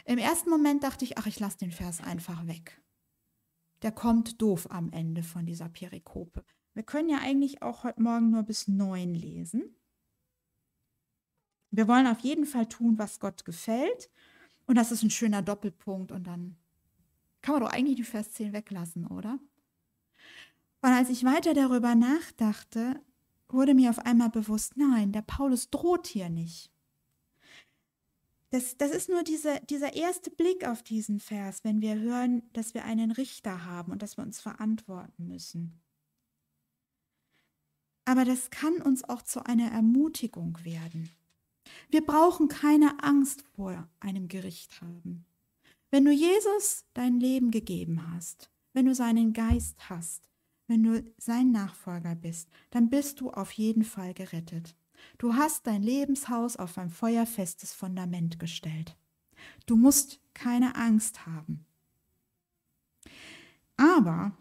Im 0.05 0.19
ersten 0.19 0.51
Moment 0.51 0.85
dachte 0.85 1.05
ich, 1.05 1.19
ach, 1.19 1.27
ich 1.27 1.41
lasse 1.41 1.59
den 1.59 1.73
Vers 1.73 2.01
einfach 2.01 2.47
weg. 2.47 2.81
Der 3.83 3.93
kommt 3.93 4.41
doof 4.41 4.71
am 4.71 4.93
Ende 4.93 5.23
von 5.23 5.47
dieser 5.47 5.69
Perikope. 5.69 6.45
Wir 6.75 6.83
können 6.83 7.09
ja 7.09 7.19
eigentlich 7.19 7.63
auch 7.63 7.83
heute 7.83 8.01
Morgen 8.01 8.31
nur 8.31 8.43
bis 8.43 8.69
neun 8.69 9.15
lesen. 9.15 9.75
Wir 11.71 11.89
wollen 11.89 12.07
auf 12.07 12.21
jeden 12.21 12.47
Fall 12.47 12.69
tun, 12.69 12.99
was 12.99 13.21
Gott 13.21 13.45
gefällt. 13.45 14.11
Und 14.67 14.77
das 14.77 14.93
ist 14.93 15.03
ein 15.03 15.11
schöner 15.11 15.43
Doppelpunkt. 15.43 16.13
Und 16.13 16.25
dann 16.25 16.57
kann 17.43 17.55
man 17.55 17.63
doch 17.63 17.71
eigentlich 17.71 17.97
die 17.97 18.05
Vers 18.05 18.33
10 18.33 18.53
weglassen, 18.53 19.07
oder? 19.07 19.39
Und 20.83 20.91
als 20.91 21.11
ich 21.11 21.25
weiter 21.25 21.55
darüber 21.55 21.95
nachdachte, 21.95 23.01
wurde 23.49 23.75
mir 23.75 23.91
auf 23.91 23.99
einmal 23.99 24.31
bewusst, 24.31 24.77
nein, 24.77 25.13
der 25.13 25.23
Paulus 25.23 25.71
droht 25.71 26.07
hier 26.07 26.31
nicht. 26.31 26.71
Das, 28.51 28.77
das 28.77 28.91
ist 28.91 29.09
nur 29.09 29.23
diese, 29.23 29.61
dieser 29.69 29.95
erste 29.95 30.31
Blick 30.31 30.67
auf 30.67 30.83
diesen 30.83 31.21
Vers, 31.21 31.63
wenn 31.63 31.81
wir 31.81 31.99
hören, 31.99 32.43
dass 32.53 32.75
wir 32.75 32.85
einen 32.85 33.13
Richter 33.13 33.65
haben 33.65 33.93
und 33.93 34.03
dass 34.03 34.17
wir 34.17 34.25
uns 34.25 34.41
verantworten 34.41 35.29
müssen. 35.29 35.81
Aber 38.05 38.25
das 38.25 38.51
kann 38.51 38.83
uns 38.83 39.05
auch 39.05 39.23
zu 39.23 39.47
einer 39.47 39.71
Ermutigung 39.71 40.59
werden. 40.65 41.11
Wir 41.91 42.05
brauchen 42.05 42.49
keine 42.49 43.05
Angst 43.05 43.43
vor 43.55 43.89
einem 44.01 44.27
Gericht 44.27 44.81
haben. 44.81 45.27
Wenn 45.91 46.05
du 46.05 46.13
Jesus 46.13 46.85
dein 46.95 47.19
Leben 47.19 47.51
gegeben 47.51 48.13
hast, 48.13 48.51
wenn 48.73 48.87
du 48.87 48.95
seinen 48.95 49.33
Geist 49.33 49.91
hast, 49.91 50.23
wenn 50.69 50.85
du 50.85 51.05
sein 51.19 51.51
Nachfolger 51.51 52.15
bist, 52.15 52.49
dann 52.71 52.91
bist 52.91 53.21
du 53.21 53.31
auf 53.31 53.51
jeden 53.51 53.83
Fall 53.83 54.15
gerettet. 54.15 54.77
Du 55.19 55.35
hast 55.35 55.67
dein 55.67 55.83
Lebenshaus 55.83 56.57
auf 56.57 56.79
ein 56.79 56.91
feuerfestes 56.91 57.73
Fundament 57.73 58.39
gestellt. 58.39 58.97
Du 59.67 59.77
musst 59.77 60.21
keine 60.33 60.77
Angst 60.77 61.27
haben. 61.27 61.67
Aber 63.77 64.37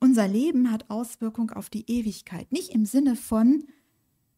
unser 0.00 0.26
Leben 0.26 0.72
hat 0.72 0.90
Auswirkung 0.90 1.50
auf 1.50 1.70
die 1.70 1.88
Ewigkeit. 1.88 2.50
Nicht 2.50 2.70
im 2.70 2.86
Sinne 2.86 3.14
von 3.14 3.64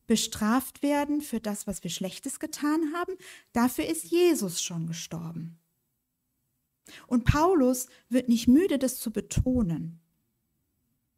bestraft 0.07 0.83
werden 0.83 1.23
für 1.23 1.41
das, 1.41 1.67
was 1.67 1.83
wir 1.83 1.91
Schlechtes 1.91 2.39
getan 2.41 2.93
haben. 2.93 3.15
Dafür 3.55 3.87
ist 3.87 4.05
Jesus 4.05 4.63
schon 4.63 4.87
gestorben. 4.87 5.59
Und 7.07 7.25
Paulus 7.25 7.87
wird 8.09 8.29
nicht 8.29 8.49
müde, 8.49 8.79
das 8.79 8.99
zu 8.99 9.11
betonen. 9.11 10.01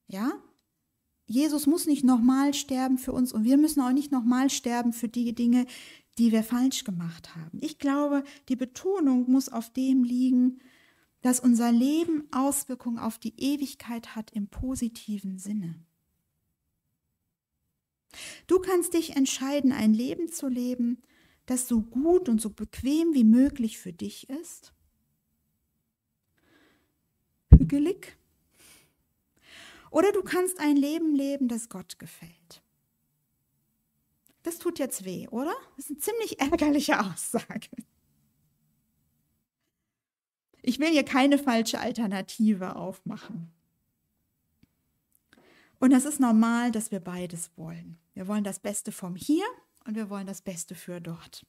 Ja? 0.07 0.33
Jesus 1.26 1.66
muss 1.66 1.87
nicht 1.87 2.05
nochmal 2.05 2.55
sterben 2.55 2.98
für 2.98 3.12
uns 3.12 3.33
und 3.33 3.44
wir 3.44 3.57
müssen 3.57 3.81
auch 3.81 3.92
nicht 3.92 4.12
nochmal 4.12 4.48
sterben 4.48 4.92
für 4.92 5.09
die 5.09 5.35
Dinge, 5.35 5.66
die 6.18 6.31
wir 6.33 6.44
falsch 6.44 6.85
gemacht 6.85 7.35
haben. 7.35 7.59
Ich 7.61 7.79
glaube, 7.79 8.22
die 8.48 8.57
Betonung 8.57 9.31
muss 9.31 9.48
auf 9.48 9.72
dem 9.72 10.05
liegen, 10.05 10.61
dass 11.22 11.40
unser 11.40 11.72
Leben 11.72 12.29
Auswirkungen 12.31 12.98
auf 12.98 13.18
die 13.18 13.35
Ewigkeit 13.37 14.14
hat 14.14 14.31
im 14.31 14.46
positiven 14.46 15.38
Sinne. 15.38 15.85
Du 18.46 18.61
kannst 18.61 18.94
dich 18.94 19.16
entscheiden, 19.16 19.72
ein 19.72 19.92
Leben 19.92 20.29
zu 20.29 20.48
leben, 20.48 21.02
das 21.44 21.68
so 21.68 21.83
gut 21.83 22.29
und 22.29 22.40
so 22.40 22.50
bequem 22.50 23.12
wie 23.12 23.24
möglich 23.24 23.79
für 23.79 23.92
dich 23.92 24.29
ist. 24.31 24.72
Hügelig 27.52 28.16
oder 29.90 30.12
du 30.12 30.22
kannst 30.22 30.61
ein 30.61 30.76
Leben 30.76 31.14
leben, 31.14 31.48
das 31.48 31.68
Gott 31.68 31.98
gefällt. 31.98 32.62
Das 34.42 34.59
tut 34.59 34.78
jetzt 34.78 35.04
weh, 35.04 35.26
oder? 35.28 35.54
Das 35.76 35.87
ist 35.87 35.90
eine 35.90 35.98
ziemlich 35.98 36.40
ärgerliche 36.52 37.00
Aussage. 37.00 37.68
Ich 40.62 40.78
will 40.78 40.90
hier 40.90 41.04
keine 41.04 41.38
falsche 41.38 41.80
Alternative 41.80 42.76
aufmachen. 42.76 43.52
Und 45.78 45.92
es 45.92 46.04
ist 46.04 46.20
normal, 46.20 46.72
dass 46.72 46.90
wir 46.90 47.00
beides 47.00 47.50
wollen. 47.56 47.98
Wir 48.14 48.28
wollen 48.28 48.44
das 48.44 48.59
Beste 48.59 48.92
vom 48.92 49.14
Hier 49.14 49.46
und 49.87 49.94
wir 49.94 50.11
wollen 50.11 50.26
das 50.26 50.42
Beste 50.42 50.74
für 50.74 51.00
dort. 51.00 51.46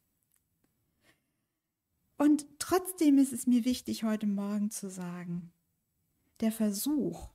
Und 2.17 2.45
trotzdem 2.59 3.17
ist 3.17 3.33
es 3.33 3.45
mir 3.45 3.65
wichtig, 3.65 4.03
heute 4.03 4.25
Morgen 4.25 4.71
zu 4.71 4.89
sagen, 4.89 5.51
der 6.39 6.51
Versuch, 6.51 7.29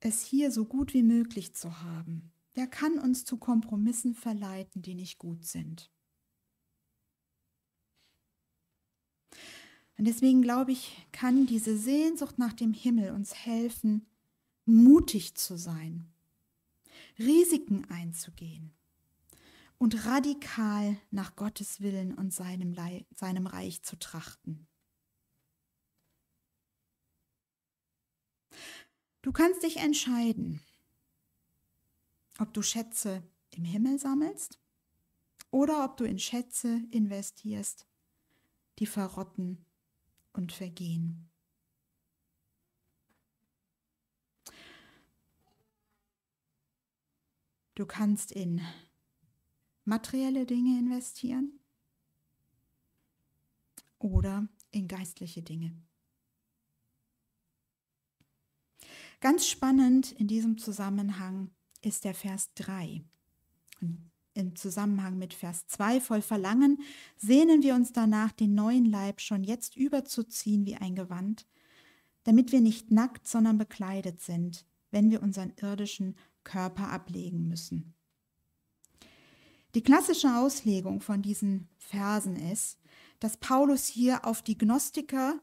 es 0.00 0.22
hier 0.22 0.50
so 0.50 0.64
gut 0.64 0.94
wie 0.94 1.02
möglich 1.02 1.54
zu 1.54 1.80
haben, 1.82 2.32
der 2.56 2.66
kann 2.66 2.98
uns 2.98 3.24
zu 3.24 3.36
Kompromissen 3.36 4.14
verleiten, 4.14 4.82
die 4.82 4.94
nicht 4.94 5.18
gut 5.18 5.44
sind. 5.44 5.90
Und 9.96 10.06
deswegen 10.06 10.42
glaube 10.42 10.72
ich, 10.72 11.06
kann 11.12 11.46
diese 11.46 11.76
Sehnsucht 11.76 12.38
nach 12.38 12.52
dem 12.52 12.72
Himmel 12.72 13.12
uns 13.12 13.34
helfen, 13.34 14.06
mutig 14.64 15.34
zu 15.34 15.56
sein, 15.56 16.12
Risiken 17.18 17.84
einzugehen 17.90 18.72
und 19.78 20.06
radikal 20.06 20.96
nach 21.10 21.36
Gottes 21.36 21.80
Willen 21.80 22.14
und 22.14 22.32
seinem, 22.32 22.74
seinem 23.14 23.46
Reich 23.46 23.82
zu 23.82 23.98
trachten. 23.98 24.66
Du 29.22 29.30
kannst 29.30 29.62
dich 29.62 29.76
entscheiden, 29.76 30.60
ob 32.38 32.52
du 32.52 32.60
Schätze 32.60 33.22
im 33.50 33.64
Himmel 33.64 34.00
sammelst 34.00 34.58
oder 35.52 35.84
ob 35.84 35.96
du 35.96 36.04
in 36.04 36.18
Schätze 36.18 36.82
investierst, 36.90 37.86
die 38.80 38.86
verrotten 38.86 39.64
und 40.32 40.50
vergehen. 40.50 41.30
Du 47.76 47.86
kannst 47.86 48.32
in 48.32 48.60
materielle 49.84 50.46
Dinge 50.46 50.80
investieren 50.80 51.60
oder 54.00 54.48
in 54.72 54.88
geistliche 54.88 55.42
Dinge. 55.42 55.80
Ganz 59.22 59.46
spannend 59.46 60.10
in 60.10 60.26
diesem 60.26 60.58
Zusammenhang 60.58 61.52
ist 61.80 62.04
der 62.04 62.12
Vers 62.12 62.50
3. 62.56 63.04
Im 64.34 64.56
Zusammenhang 64.56 65.16
mit 65.16 65.32
Vers 65.32 65.68
2 65.68 66.00
voll 66.00 66.22
Verlangen 66.22 66.80
sehnen 67.18 67.62
wir 67.62 67.76
uns 67.76 67.92
danach, 67.92 68.32
den 68.32 68.56
neuen 68.56 68.84
Leib 68.84 69.20
schon 69.20 69.44
jetzt 69.44 69.76
überzuziehen 69.76 70.66
wie 70.66 70.74
ein 70.74 70.96
Gewand, 70.96 71.46
damit 72.24 72.50
wir 72.50 72.60
nicht 72.60 72.90
nackt, 72.90 73.28
sondern 73.28 73.58
bekleidet 73.58 74.20
sind, 74.20 74.66
wenn 74.90 75.12
wir 75.12 75.22
unseren 75.22 75.52
irdischen 75.54 76.16
Körper 76.42 76.88
ablegen 76.88 77.46
müssen. 77.46 77.94
Die 79.76 79.84
klassische 79.84 80.36
Auslegung 80.36 81.00
von 81.00 81.22
diesen 81.22 81.68
Versen 81.78 82.34
ist, 82.34 82.76
dass 83.20 83.36
Paulus 83.36 83.86
hier 83.86 84.26
auf 84.26 84.42
die 84.42 84.58
Gnostiker 84.58 85.40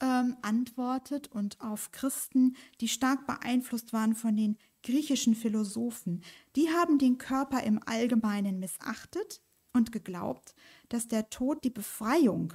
ähm, 0.00 0.36
antwortet 0.42 1.28
und 1.28 1.60
auf 1.60 1.92
Christen, 1.92 2.56
die 2.80 2.88
stark 2.88 3.26
beeinflusst 3.26 3.92
waren 3.92 4.14
von 4.14 4.36
den 4.36 4.56
griechischen 4.82 5.34
Philosophen, 5.34 6.22
die 6.54 6.70
haben 6.70 6.98
den 6.98 7.18
Körper 7.18 7.62
im 7.62 7.80
Allgemeinen 7.86 8.58
missachtet 8.58 9.42
und 9.72 9.92
geglaubt, 9.92 10.54
dass 10.88 11.08
der 11.08 11.28
Tod 11.28 11.64
die 11.64 11.70
Befreiung 11.70 12.52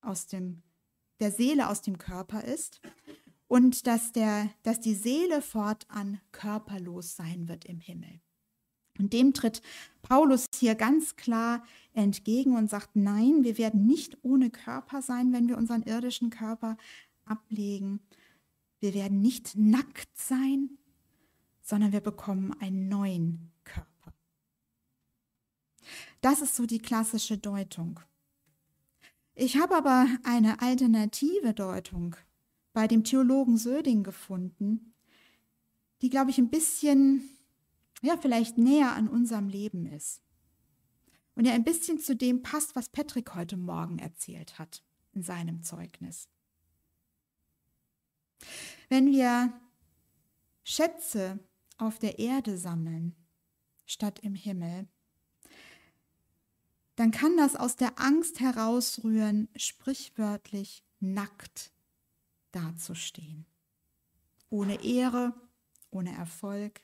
aus 0.00 0.26
dem, 0.26 0.62
der 1.20 1.30
Seele 1.30 1.68
aus 1.68 1.82
dem 1.82 1.98
Körper 1.98 2.44
ist 2.44 2.80
und 3.46 3.86
dass, 3.86 4.12
der, 4.12 4.50
dass 4.62 4.80
die 4.80 4.94
Seele 4.94 5.42
fortan 5.42 6.20
körperlos 6.32 7.16
sein 7.16 7.48
wird 7.48 7.64
im 7.64 7.80
Himmel. 7.80 8.20
Und 9.00 9.12
dem 9.12 9.32
tritt 9.32 9.62
Paulus 10.02 10.46
hier 10.54 10.74
ganz 10.74 11.16
klar 11.16 11.64
entgegen 11.94 12.54
und 12.54 12.68
sagt, 12.68 12.94
nein, 12.94 13.42
wir 13.42 13.58
werden 13.58 13.86
nicht 13.86 14.18
ohne 14.22 14.50
Körper 14.50 15.02
sein, 15.02 15.32
wenn 15.32 15.48
wir 15.48 15.56
unseren 15.56 15.82
irdischen 15.82 16.30
Körper 16.30 16.76
ablegen. 17.24 18.00
Wir 18.78 18.94
werden 18.94 19.20
nicht 19.20 19.56
nackt 19.56 20.16
sein, 20.16 20.78
sondern 21.62 21.92
wir 21.92 22.00
bekommen 22.00 22.54
einen 22.60 22.88
neuen 22.88 23.50
Körper. 23.64 24.14
Das 26.20 26.42
ist 26.42 26.54
so 26.54 26.66
die 26.66 26.80
klassische 26.80 27.38
Deutung. 27.38 28.00
Ich 29.34 29.56
habe 29.56 29.76
aber 29.76 30.06
eine 30.24 30.60
alternative 30.60 31.54
Deutung 31.54 32.16
bei 32.72 32.86
dem 32.86 33.04
Theologen 33.04 33.56
Söding 33.56 34.02
gefunden, 34.02 34.92
die, 36.02 36.10
glaube 36.10 36.30
ich, 36.30 36.38
ein 36.38 36.50
bisschen, 36.50 37.22
ja, 38.00 38.16
vielleicht 38.16 38.58
näher 38.58 38.94
an 38.94 39.08
unserem 39.08 39.48
Leben 39.48 39.86
ist. 39.86 40.22
Und 41.34 41.44
ja 41.46 41.52
ein 41.52 41.64
bisschen 41.64 41.98
zu 41.98 42.16
dem 42.16 42.42
passt, 42.42 42.76
was 42.76 42.88
Patrick 42.88 43.34
heute 43.34 43.56
Morgen 43.56 43.98
erzählt 43.98 44.58
hat 44.58 44.82
in 45.12 45.22
seinem 45.22 45.62
Zeugnis. 45.62 46.28
Wenn 48.88 49.06
wir 49.12 49.52
Schätze 50.64 51.38
auf 51.78 51.98
der 51.98 52.18
Erde 52.18 52.58
sammeln, 52.58 53.14
statt 53.86 54.18
im 54.20 54.34
Himmel, 54.34 54.88
dann 56.96 57.10
kann 57.10 57.36
das 57.36 57.56
aus 57.56 57.76
der 57.76 57.98
Angst 57.98 58.40
herausrühren, 58.40 59.48
sprichwörtlich 59.56 60.84
nackt 61.00 61.72
dazustehen. 62.52 63.46
Ohne 64.50 64.84
Ehre, 64.84 65.32
ohne 65.90 66.12
Erfolg, 66.12 66.82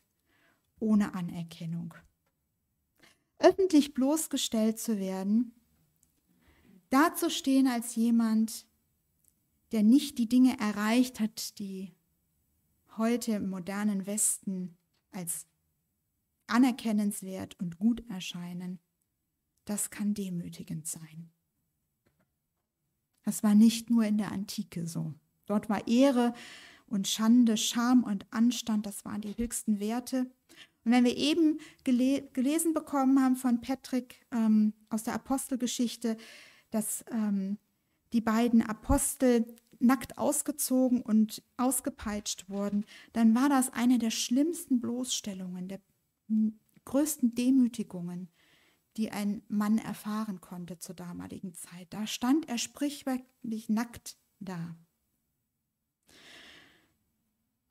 ohne 0.81 1.15
Anerkennung. 1.15 1.95
Öffentlich 3.39 3.95
bloßgestellt 3.95 4.79
zu 4.79 4.99
werden, 4.99 5.53
dazustehen 6.91 7.67
als 7.67 7.95
jemand, 7.95 8.67
der 9.73 9.83
nicht 9.83 10.19
die 10.19 10.29
Dinge 10.29 10.59
erreicht 10.59 11.21
hat, 11.21 11.59
die 11.59 11.95
heute 12.97 13.33
im 13.33 13.51
modernen 13.51 14.07
Westen 14.07 14.77
als 15.11 15.47
anerkennenswert 16.47 17.59
und 17.59 17.79
gut 17.79 18.09
erscheinen, 18.09 18.79
das 19.65 19.91
kann 19.91 20.15
demütigend 20.15 20.87
sein. 20.87 21.31
Das 23.23 23.43
war 23.43 23.55
nicht 23.55 23.91
nur 23.91 24.05
in 24.05 24.19
der 24.19 24.31
Antike 24.31 24.87
so. 24.87 25.15
Dort 25.47 25.69
war 25.69 25.87
Ehre 25.89 26.33
und 26.87 27.09
Schande, 27.09 27.57
Scham 27.57 28.05
und 28.05 28.27
Anstand, 28.31 28.87
das 28.87 29.05
waren 29.05 29.21
die 29.21 29.37
höchsten 29.37 29.81
Werte. 29.81 30.31
Und 30.85 30.93
wenn 30.93 31.05
wir 31.05 31.17
eben 31.17 31.59
gele 31.85 32.29
gelesen 32.33 32.73
bekommen 32.73 33.21
haben 33.23 33.37
von 33.37 33.61
Patrick 33.61 34.25
ähm, 34.33 34.73
aus 34.89 35.03
der 35.03 35.15
Apostelgeschichte, 35.15 36.17
dass 36.71 37.05
ähm, 37.11 37.59
die 38.13 38.21
beiden 38.21 38.63
Apostel 38.63 39.47
nackt 39.79 40.17
ausgezogen 40.17 41.03
und 41.03 41.43
ausgepeitscht 41.57 42.49
wurden, 42.49 42.85
dann 43.13 43.35
war 43.35 43.49
das 43.49 43.73
eine 43.73 43.99
der 43.99 44.11
schlimmsten 44.11 44.81
Bloßstellungen, 44.81 45.69
der 45.69 45.81
größten 46.85 47.35
Demütigungen, 47.35 48.31
die 48.97 49.11
ein 49.11 49.43
Mann 49.49 49.79
erfahren 49.79 50.41
konnte 50.41 50.79
zur 50.79 50.95
damaligen 50.95 51.53
Zeit. 51.55 51.89
Da 51.91 52.07
stand 52.07 52.49
er 52.49 52.59
sprichwörtlich 52.59 53.69
nackt 53.69 54.17
da. 54.41 54.77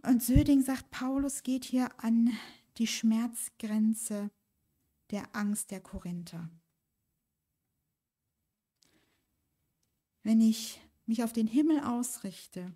Und 0.08 0.22
Söding 0.22 0.62
sagt, 0.62 0.92
Paulus 0.92 1.42
geht 1.42 1.66
hier 1.66 1.90
an 2.04 2.32
die 2.78 2.86
Schmerzgrenze 2.86 4.30
der 5.10 5.36
Angst 5.36 5.72
der 5.72 5.80
Korinther. 5.80 6.50
Wenn 10.22 10.42
ich 10.42 10.80
mich 11.08 11.24
auf 11.24 11.34
den 11.34 11.48
Himmel 11.48 11.80
ausrichte, 11.80 12.72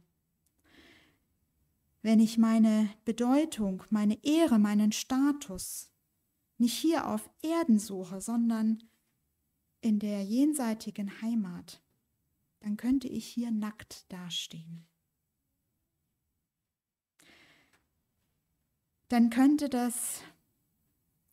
wenn 2.01 2.19
ich 2.19 2.37
meine 2.37 2.89
Bedeutung, 3.05 3.83
meine 3.91 4.23
Ehre, 4.23 4.57
meinen 4.57 4.91
Status 4.91 5.91
nicht 6.57 6.77
hier 6.77 7.07
auf 7.07 7.29
Erden 7.43 7.77
suche, 7.77 8.21
sondern 8.21 8.83
in 9.81 9.99
der 9.99 10.23
jenseitigen 10.23 11.21
Heimat, 11.21 11.83
dann 12.59 12.75
könnte 12.75 13.07
ich 13.07 13.27
hier 13.27 13.51
nackt 13.51 14.11
dastehen. 14.11 14.88
Dann 19.09 19.31
könnte 19.31 19.69
das 19.69 20.21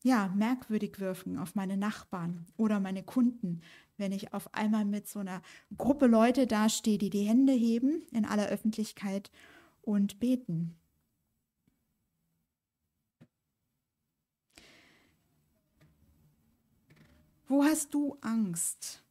ja 0.02 0.28
merkwürdig 0.28 0.98
wirken 0.98 1.38
auf 1.38 1.54
meine 1.54 1.76
Nachbarn 1.76 2.46
oder 2.56 2.80
meine 2.80 3.02
Kunden, 3.02 3.60
wenn 3.98 4.12
ich 4.12 4.32
auf 4.32 4.54
einmal 4.54 4.84
mit 4.84 5.08
so 5.08 5.20
einer 5.20 5.42
Gruppe 5.76 6.06
Leute 6.06 6.46
dastehe, 6.46 6.98
die 6.98 7.10
die 7.10 7.24
Hände 7.24 7.52
heben 7.52 8.02
in 8.12 8.24
aller 8.24 8.46
Öffentlichkeit 8.48 9.30
und 9.82 10.18
beten. 10.20 10.74
Wo 17.48 17.62
hast 17.62 17.94
du 17.94 18.16
Angst, 18.22 19.04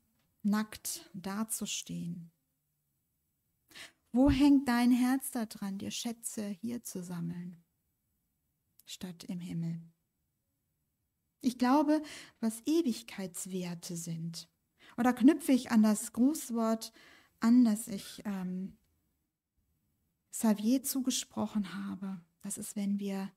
nackt 0.43 1.09
dazustehen? 1.13 2.31
Wo 4.11 4.29
hängt 4.29 4.67
dein 4.67 4.91
Herz 4.91 5.31
daran, 5.31 5.77
dir 5.77 5.91
Schätze 5.91 6.47
hier 6.47 6.83
zu 6.83 7.03
sammeln, 7.03 7.64
statt 8.85 9.23
im 9.25 9.39
Himmel? 9.39 9.81
Ich 11.41 11.57
glaube, 11.57 12.01
was 12.39 12.61
Ewigkeitswerte 12.65 13.95
sind. 13.95 14.49
Oder 14.97 15.13
knüpfe 15.13 15.51
ich 15.51 15.71
an 15.71 15.83
das 15.83 16.13
Grußwort 16.13 16.91
an, 17.39 17.65
das 17.65 17.87
ich 17.87 18.21
ähm, 18.25 18.77
Xavier 20.31 20.83
zugesprochen 20.83 21.73
habe. 21.73 22.21
Das 22.41 22.57
ist, 22.57 22.75
wenn 22.75 22.99
wir 22.99 23.31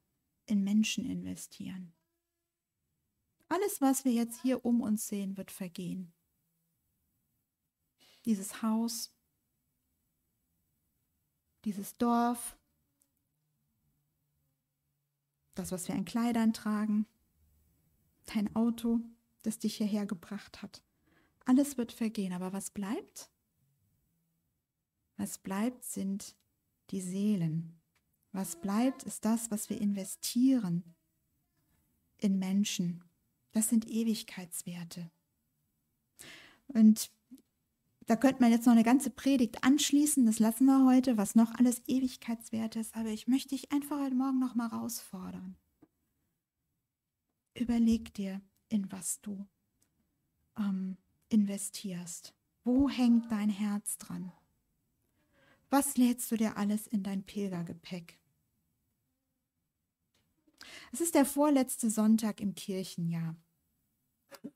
in 0.47 0.65
Menschen 0.65 1.05
investieren. 1.05 1.93
Alles, 3.49 3.81
was 3.81 4.05
wir 4.05 4.13
jetzt 4.13 4.43
hier 4.43 4.65
um 4.65 4.81
uns 4.81 5.07
sehen, 5.09 5.37
wird 5.37 5.51
vergehen. 5.51 6.13
Dieses 8.25 8.63
Haus, 8.63 9.15
dieses 11.65 11.97
Dorf, 11.97 12.58
das, 15.59 15.73
was 15.73 15.89
wir 15.89 15.95
an 15.95 16.05
Kleidern 16.05 16.53
tragen, 16.53 17.07
dein 18.27 18.55
Auto, 18.55 19.01
das 19.43 19.59
dich 19.59 19.77
hierher 19.77 20.07
gebracht 20.07 20.63
hat. 20.63 20.83
Alles 21.45 21.79
wird 21.79 21.93
vergehen, 21.93 22.33
aber 22.33 22.53
was 22.53 22.71
bleibt? 22.71 23.31
Was 25.17 25.39
bleibt, 25.39 25.85
sind 25.85 26.37
die 26.91 27.01
Seelen. 27.01 27.81
Was 28.33 28.61
bleibt, 28.61 29.03
ist 29.03 29.25
das, 29.25 29.51
was 29.51 29.71
wir 29.71 29.81
investieren 29.81 30.95
in 32.19 32.39
Menschen. 32.39 33.03
Das 33.53 33.69
sind 33.69 33.89
Ewigkeitswerte. 33.89 35.11
Und 36.69 37.11
da 38.09 38.17
könnte 38.17 38.41
man 38.41 38.51
jetzt 38.51 38.65
noch 38.65 38.73
eine 38.73 38.85
ganze 38.85 39.11
Predigt 39.11 39.63
anschließen, 39.63 40.25
das 40.25 40.39
lassen 40.39 40.65
wir 40.65 40.87
heute, 40.87 41.19
was 41.19 41.35
noch 41.35 41.55
alles 41.55 41.83
Ewigkeitswerte 41.87 42.81
ist, 42.81 42.97
aber 42.97 43.11
ich 43.11 43.29
möchte 43.29 43.51
dich 43.51 43.71
einfach 43.71 44.01
heute 44.01 44.15
Morgen 44.15 44.39
noch 44.39 44.55
mal 44.55 44.71
herausfordern. 44.71 45.57
Überleg 47.55 48.15
dir, 48.15 48.41
in 48.71 48.91
was 48.91 49.21
du 49.21 49.47
ähm, 50.57 50.97
investierst. 51.29 52.35
Wo 52.65 52.89
hängt 52.89 53.31
dein 53.31 53.51
Herz 53.51 53.99
dran? 53.99 54.33
Was 55.69 55.99
lädst 55.99 56.31
du 56.31 56.37
dir 56.37 56.57
alles 56.57 56.87
in 56.87 57.03
dein 57.03 57.25
Pilgergepäck? 57.25 58.19
Es 60.93 61.03
ist 61.03 61.15
der 61.15 61.27
vorletzte 61.27 61.91
Sonntag 61.91 62.41
im 62.41 62.55
Kirchenjahr. 62.55 63.37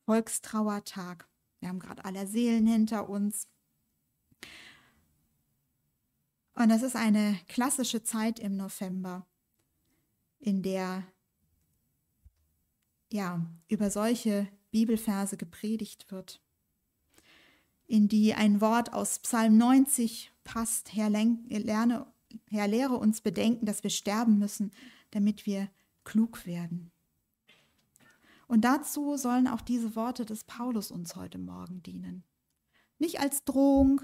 Volkstrauertag. 0.07 1.29
Wir 1.63 1.71
haben 1.71 1.79
gerade 1.79 2.05
aller 2.05 2.27
Seelen 2.27 2.67
hinter 2.67 3.09
uns. 3.09 3.49
Und 6.55 6.69
das 6.69 6.83
ist 6.83 6.97
eine 6.97 7.39
klassische 7.49 8.03
Zeit 8.03 8.39
im 8.39 8.57
November, 8.57 9.27
in 10.39 10.63
der 10.63 11.05
ja 13.11 13.47
über 13.69 13.91
solche 13.91 14.49
Bibelverse 14.71 15.39
gepredigt 15.39 16.11
wird 16.11 16.43
in 17.93 18.09
die 18.09 18.35
ein 18.35 18.61
Wort 18.61 18.93
aus 18.93 19.19
Psalm 19.19 19.59
90 19.59 20.33
passt. 20.45 20.95
Herr, 20.95 21.11
lerne, 21.11 22.07
Herr, 22.49 22.69
lehre 22.69 22.97
uns 22.97 23.21
bedenken, 23.21 23.67
dass 23.67 23.83
wir 23.83 23.91
sterben 23.91 24.39
müssen, 24.39 24.73
damit 25.11 25.47
wir 25.47 25.69
klug 26.05 26.47
werden. 26.47 26.92
Und 28.47 28.63
dazu 28.63 29.17
sollen 29.17 29.49
auch 29.49 29.61
diese 29.61 29.97
Worte 29.97 30.25
des 30.25 30.45
Paulus 30.45 30.91
uns 30.91 31.17
heute 31.17 31.39
Morgen 31.39 31.83
dienen. 31.83 32.25
Nicht 32.99 33.21
als 33.21 33.45
Drohung, 33.45 34.01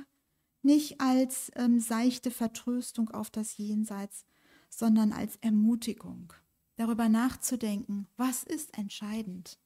nicht 0.62 1.00
als 1.00 1.52
ähm, 1.54 1.80
seichte 1.80 2.30
Vertröstung 2.30 3.10
auf 3.10 3.30
das 3.30 3.56
Jenseits, 3.56 4.24
sondern 4.70 5.12
als 5.12 5.36
Ermutigung, 5.36 6.32
darüber 6.76 7.08
nachzudenken, 7.08 8.06
was 8.16 8.42
ist 8.42 8.76
entscheidend, 8.76 9.58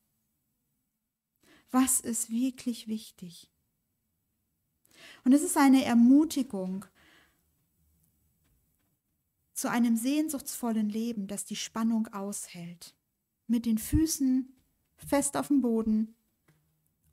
was 1.71 2.01
ist 2.01 2.31
wirklich 2.31 2.89
wichtig. 2.89 3.51
Und 5.25 5.33
es 5.33 5.43
ist 5.43 5.57
eine 5.57 5.85
Ermutigung 5.85 6.85
zu 9.55 9.71
einem 9.71 9.97
sehnsuchtsvollen 9.97 10.89
Leben, 10.89 11.27
das 11.27 11.45
die 11.45 11.57
Spannung 11.57 12.09
aushält, 12.09 12.95
mit 13.47 13.67
den 13.67 13.79
Füßen 13.79 14.55
fest 15.07 15.37
auf 15.37 15.49
dem 15.49 15.61
Boden 15.61 16.15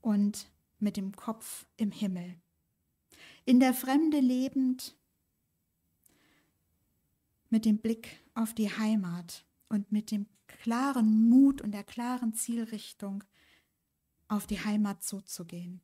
und 0.01 0.49
mit 0.79 0.97
dem 0.97 1.15
Kopf 1.15 1.65
im 1.77 1.91
Himmel. 1.91 2.35
In 3.45 3.59
der 3.59 3.73
Fremde 3.73 4.19
lebend, 4.19 4.95
mit 7.49 7.65
dem 7.65 7.79
Blick 7.79 8.23
auf 8.33 8.53
die 8.53 8.69
Heimat 8.69 9.45
und 9.69 9.91
mit 9.91 10.11
dem 10.11 10.27
klaren 10.47 11.29
Mut 11.29 11.61
und 11.61 11.71
der 11.71 11.83
klaren 11.83 12.33
Zielrichtung 12.33 13.23
auf 14.27 14.45
die 14.47 14.63
Heimat 14.63 15.03
zuzugehen. 15.03 15.81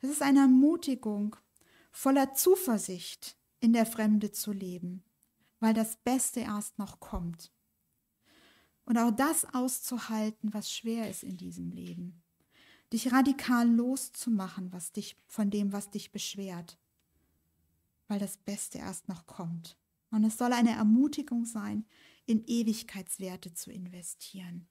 Es 0.00 0.10
ist 0.10 0.22
eine 0.22 0.40
Ermutigung, 0.40 1.36
voller 1.90 2.34
Zuversicht 2.34 3.36
in 3.60 3.72
der 3.72 3.86
Fremde 3.86 4.30
zu 4.32 4.52
leben, 4.52 5.02
weil 5.60 5.74
das 5.74 5.96
Beste 5.96 6.40
erst 6.40 6.78
noch 6.78 7.00
kommt. 7.00 7.53
Und 8.84 8.98
auch 8.98 9.10
das 9.10 9.46
auszuhalten, 9.54 10.52
was 10.52 10.70
schwer 10.70 11.08
ist 11.08 11.22
in 11.22 11.36
diesem 11.36 11.70
Leben. 11.70 12.22
Dich 12.92 13.12
radikal 13.12 13.68
loszumachen, 13.68 14.72
was 14.72 14.92
dich, 14.92 15.16
von 15.26 15.50
dem, 15.50 15.72
was 15.72 15.90
dich 15.90 16.12
beschwert, 16.12 16.78
weil 18.08 18.18
das 18.18 18.36
Beste 18.36 18.78
erst 18.78 19.08
noch 19.08 19.26
kommt. 19.26 19.76
Und 20.10 20.24
es 20.24 20.36
soll 20.36 20.52
eine 20.52 20.70
Ermutigung 20.70 21.44
sein, 21.44 21.86
in 22.26 22.44
Ewigkeitswerte 22.46 23.54
zu 23.54 23.72
investieren. 23.72 24.68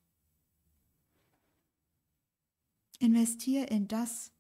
Investier 3.00 3.70
in 3.70 3.88
das, 3.88 4.32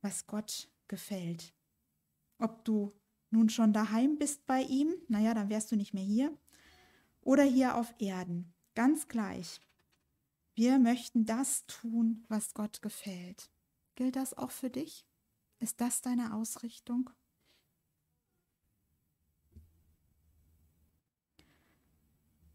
was 0.00 0.26
Gott 0.26 0.68
gefällt. 0.88 1.54
Ob 2.38 2.64
du 2.64 2.92
nun 3.30 3.48
schon 3.48 3.72
daheim 3.72 4.18
bist 4.18 4.44
bei 4.46 4.62
ihm, 4.62 4.94
naja, 5.08 5.32
dann 5.32 5.48
wärst 5.48 5.70
du 5.70 5.76
nicht 5.76 5.94
mehr 5.94 6.02
hier, 6.02 6.36
oder 7.22 7.44
hier 7.44 7.76
auf 7.76 7.94
Erden, 7.98 8.52
ganz 8.74 9.08
gleich. 9.08 9.60
Wir 10.54 10.78
möchten 10.78 11.24
das 11.24 11.64
tun, 11.66 12.24
was 12.28 12.52
Gott 12.52 12.82
gefällt. 12.82 13.50
Gilt 13.94 14.16
das 14.16 14.34
auch 14.34 14.50
für 14.50 14.70
dich? 14.70 15.06
Ist 15.60 15.80
das 15.80 16.02
deine 16.02 16.34
Ausrichtung? 16.34 17.08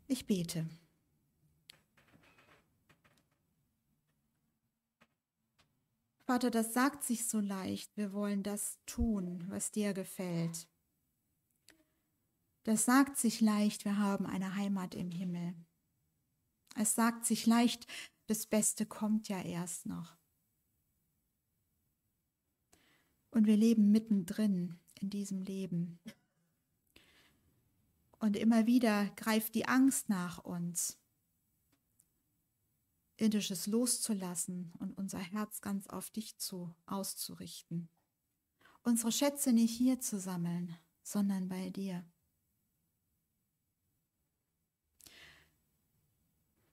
Ich 0.07 0.27
bete. 0.27 0.67
Vater, 6.25 6.51
das 6.51 6.73
sagt 6.73 7.03
sich 7.03 7.27
so 7.27 7.39
leicht. 7.39 7.95
Wir 7.95 8.11
wollen 8.13 8.43
das 8.43 8.77
tun, 8.85 9.45
was 9.47 9.71
dir 9.71 9.93
gefällt. 9.93 10.67
Das 12.67 12.83
sagt 12.83 13.15
sich 13.15 13.39
leicht, 13.39 13.85
wir 13.85 13.97
haben 13.97 14.25
eine 14.25 14.55
Heimat 14.55 14.93
im 14.93 15.09
Himmel. 15.09 15.55
Es 16.75 16.95
sagt 16.95 17.25
sich 17.25 17.45
leicht, 17.45 17.87
das 18.25 18.45
Beste 18.45 18.85
kommt 18.85 19.29
ja 19.29 19.41
erst 19.41 19.85
noch. 19.85 20.17
Und 23.31 23.47
wir 23.47 23.55
leben 23.55 23.89
mittendrin 23.89 24.77
in 24.99 25.09
diesem 25.09 25.43
Leben. 25.43 26.01
Und 28.19 28.35
immer 28.35 28.65
wieder 28.65 29.11
greift 29.15 29.55
die 29.55 29.65
Angst 29.65 30.09
nach 30.09 30.39
uns. 30.39 30.99
Irdisches 33.15 33.67
loszulassen 33.67 34.73
und 34.77 34.97
unser 34.97 35.19
Herz 35.19 35.61
ganz 35.61 35.87
auf 35.87 36.09
dich 36.09 36.37
zu 36.37 36.75
auszurichten. 36.85 37.87
Unsere 38.83 39.13
Schätze 39.13 39.53
nicht 39.53 39.77
hier 39.77 40.01
zu 40.01 40.19
sammeln, 40.19 40.75
sondern 41.01 41.47
bei 41.47 41.69
dir. 41.69 42.05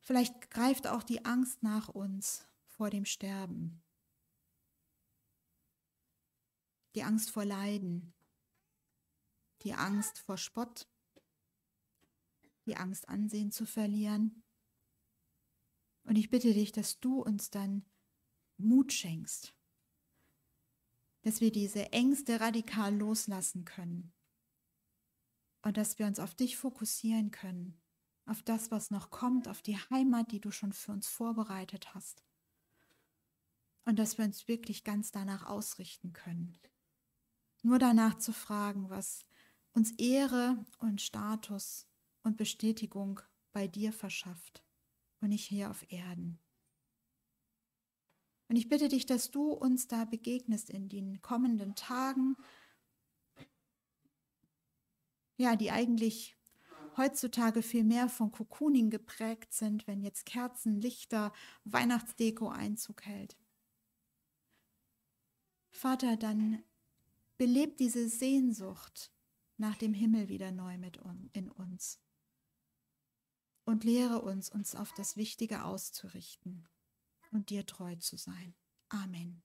Vielleicht 0.05 0.51
greift 0.51 0.87
auch 0.87 1.03
die 1.03 1.25
Angst 1.25 1.63
nach 1.63 1.89
uns 1.89 2.47
vor 2.67 2.91
dem 2.91 3.07
Sterben. 3.07 3.83
Die 6.95 7.03
Angst 7.03 7.31
vor 7.31 7.47
Leiden. 7.47 8.13
Die 9.63 9.73
Angst 9.73 10.19
vor 10.19 10.37
Spott. 10.37 10.87
Die 12.67 12.77
Angst, 12.77 13.09
Ansehen 13.09 13.51
zu 13.51 13.65
verlieren. 13.65 14.45
Und 16.03 16.17
ich 16.17 16.29
bitte 16.29 16.53
dich, 16.53 16.71
dass 16.71 17.01
du 17.01 17.23
uns 17.23 17.49
dann 17.49 17.87
Mut 18.59 18.93
schenkst, 18.93 19.55
dass 21.23 21.41
wir 21.41 21.51
diese 21.51 21.93
Ängste 21.93 22.41
radikal 22.41 22.95
loslassen 22.95 23.65
können 23.65 24.13
und 25.63 25.79
dass 25.79 25.99
wir 25.99 26.07
uns 26.07 26.19
auf 26.19 26.35
dich 26.35 26.59
fokussieren 26.59 27.31
können, 27.31 27.81
auf 28.27 28.43
das, 28.43 28.71
was 28.71 28.91
noch 28.91 29.11
kommt, 29.11 29.49
auf 29.49 29.63
die 29.63 29.77
Heimat, 29.91 30.33
die 30.33 30.41
du 30.41 30.51
schon 30.51 30.73
für 30.73 30.93
uns 30.93 31.09
vorbereitet 31.09 31.95
hast 31.95 32.25
und 33.85 33.99
dass 33.99 34.19
wir 34.19 34.25
uns 34.25 34.49
wirklich 34.49 34.85
ganz 34.85 35.11
danach 35.11 35.45
ausrichten 35.47 36.13
können. 36.13 36.59
Nur 37.63 37.79
danach 37.79 38.19
zu 38.19 38.33
fragen, 38.33 38.91
was 38.91 39.25
uns 39.73 39.93
Ehre 39.93 40.65
und 40.79 41.01
Status 41.01 41.87
und 42.23 42.37
Bestätigung 42.37 43.21
bei 43.53 43.69
dir 43.69 43.93
verschafft 43.93 44.65
und 45.21 45.31
nicht 45.31 45.47
hier 45.47 45.71
auf 45.71 45.91
Erden. 45.91 46.39
Und 48.49 48.57
ich 48.57 48.69
bitte 48.69 48.89
dich, 48.89 49.07
dass 49.07 49.31
du 49.31 49.53
uns 49.53 49.87
da 49.87 50.05
begegnest 50.05 50.71
in 50.71 50.89
den 50.89 51.23
kommenden 51.23 51.75
Tagen, 51.75 52.37
ja, 55.37 55.57
die 55.57 55.71
eigentlich 55.71 56.34
heutzutage 56.97 57.63
viel 57.63 57.85
mehr 57.85 58.09
von 58.09 58.31
Cocooning 58.31 58.91
geprägt 58.91 59.53
sind, 59.53 59.87
wenn 59.87 60.01
jetzt 60.01 60.27
Kerzen, 60.27 60.81
Lichter, 60.81 61.33
Weihnachtsdeko 61.65 62.49
Einzug 62.49 63.05
hält. 63.05 63.37
Vater, 65.71 66.17
dann 66.17 66.63
belebt 67.37 67.81
diese 67.81 68.09
Sehnsucht 68.09 69.13
nach 69.57 69.77
dem 69.77 69.95
Himmel 69.95 70.29
wieder 70.29 70.53
neu 70.53 70.79
mit 70.79 70.99
un 70.99 71.31
in 71.33 71.51
uns 71.51 72.01
und 73.65 73.85
lehre 73.85 74.23
uns, 74.23 74.51
uns 74.51 74.75
auf 74.75 74.93
das 74.93 75.17
Wichtige 75.17 75.65
auszurichten 75.65 76.69
und 77.33 77.51
dir 77.51 77.67
treu 77.67 77.97
zu 77.97 78.17
sein. 78.17 78.55
Amen. 78.89 79.43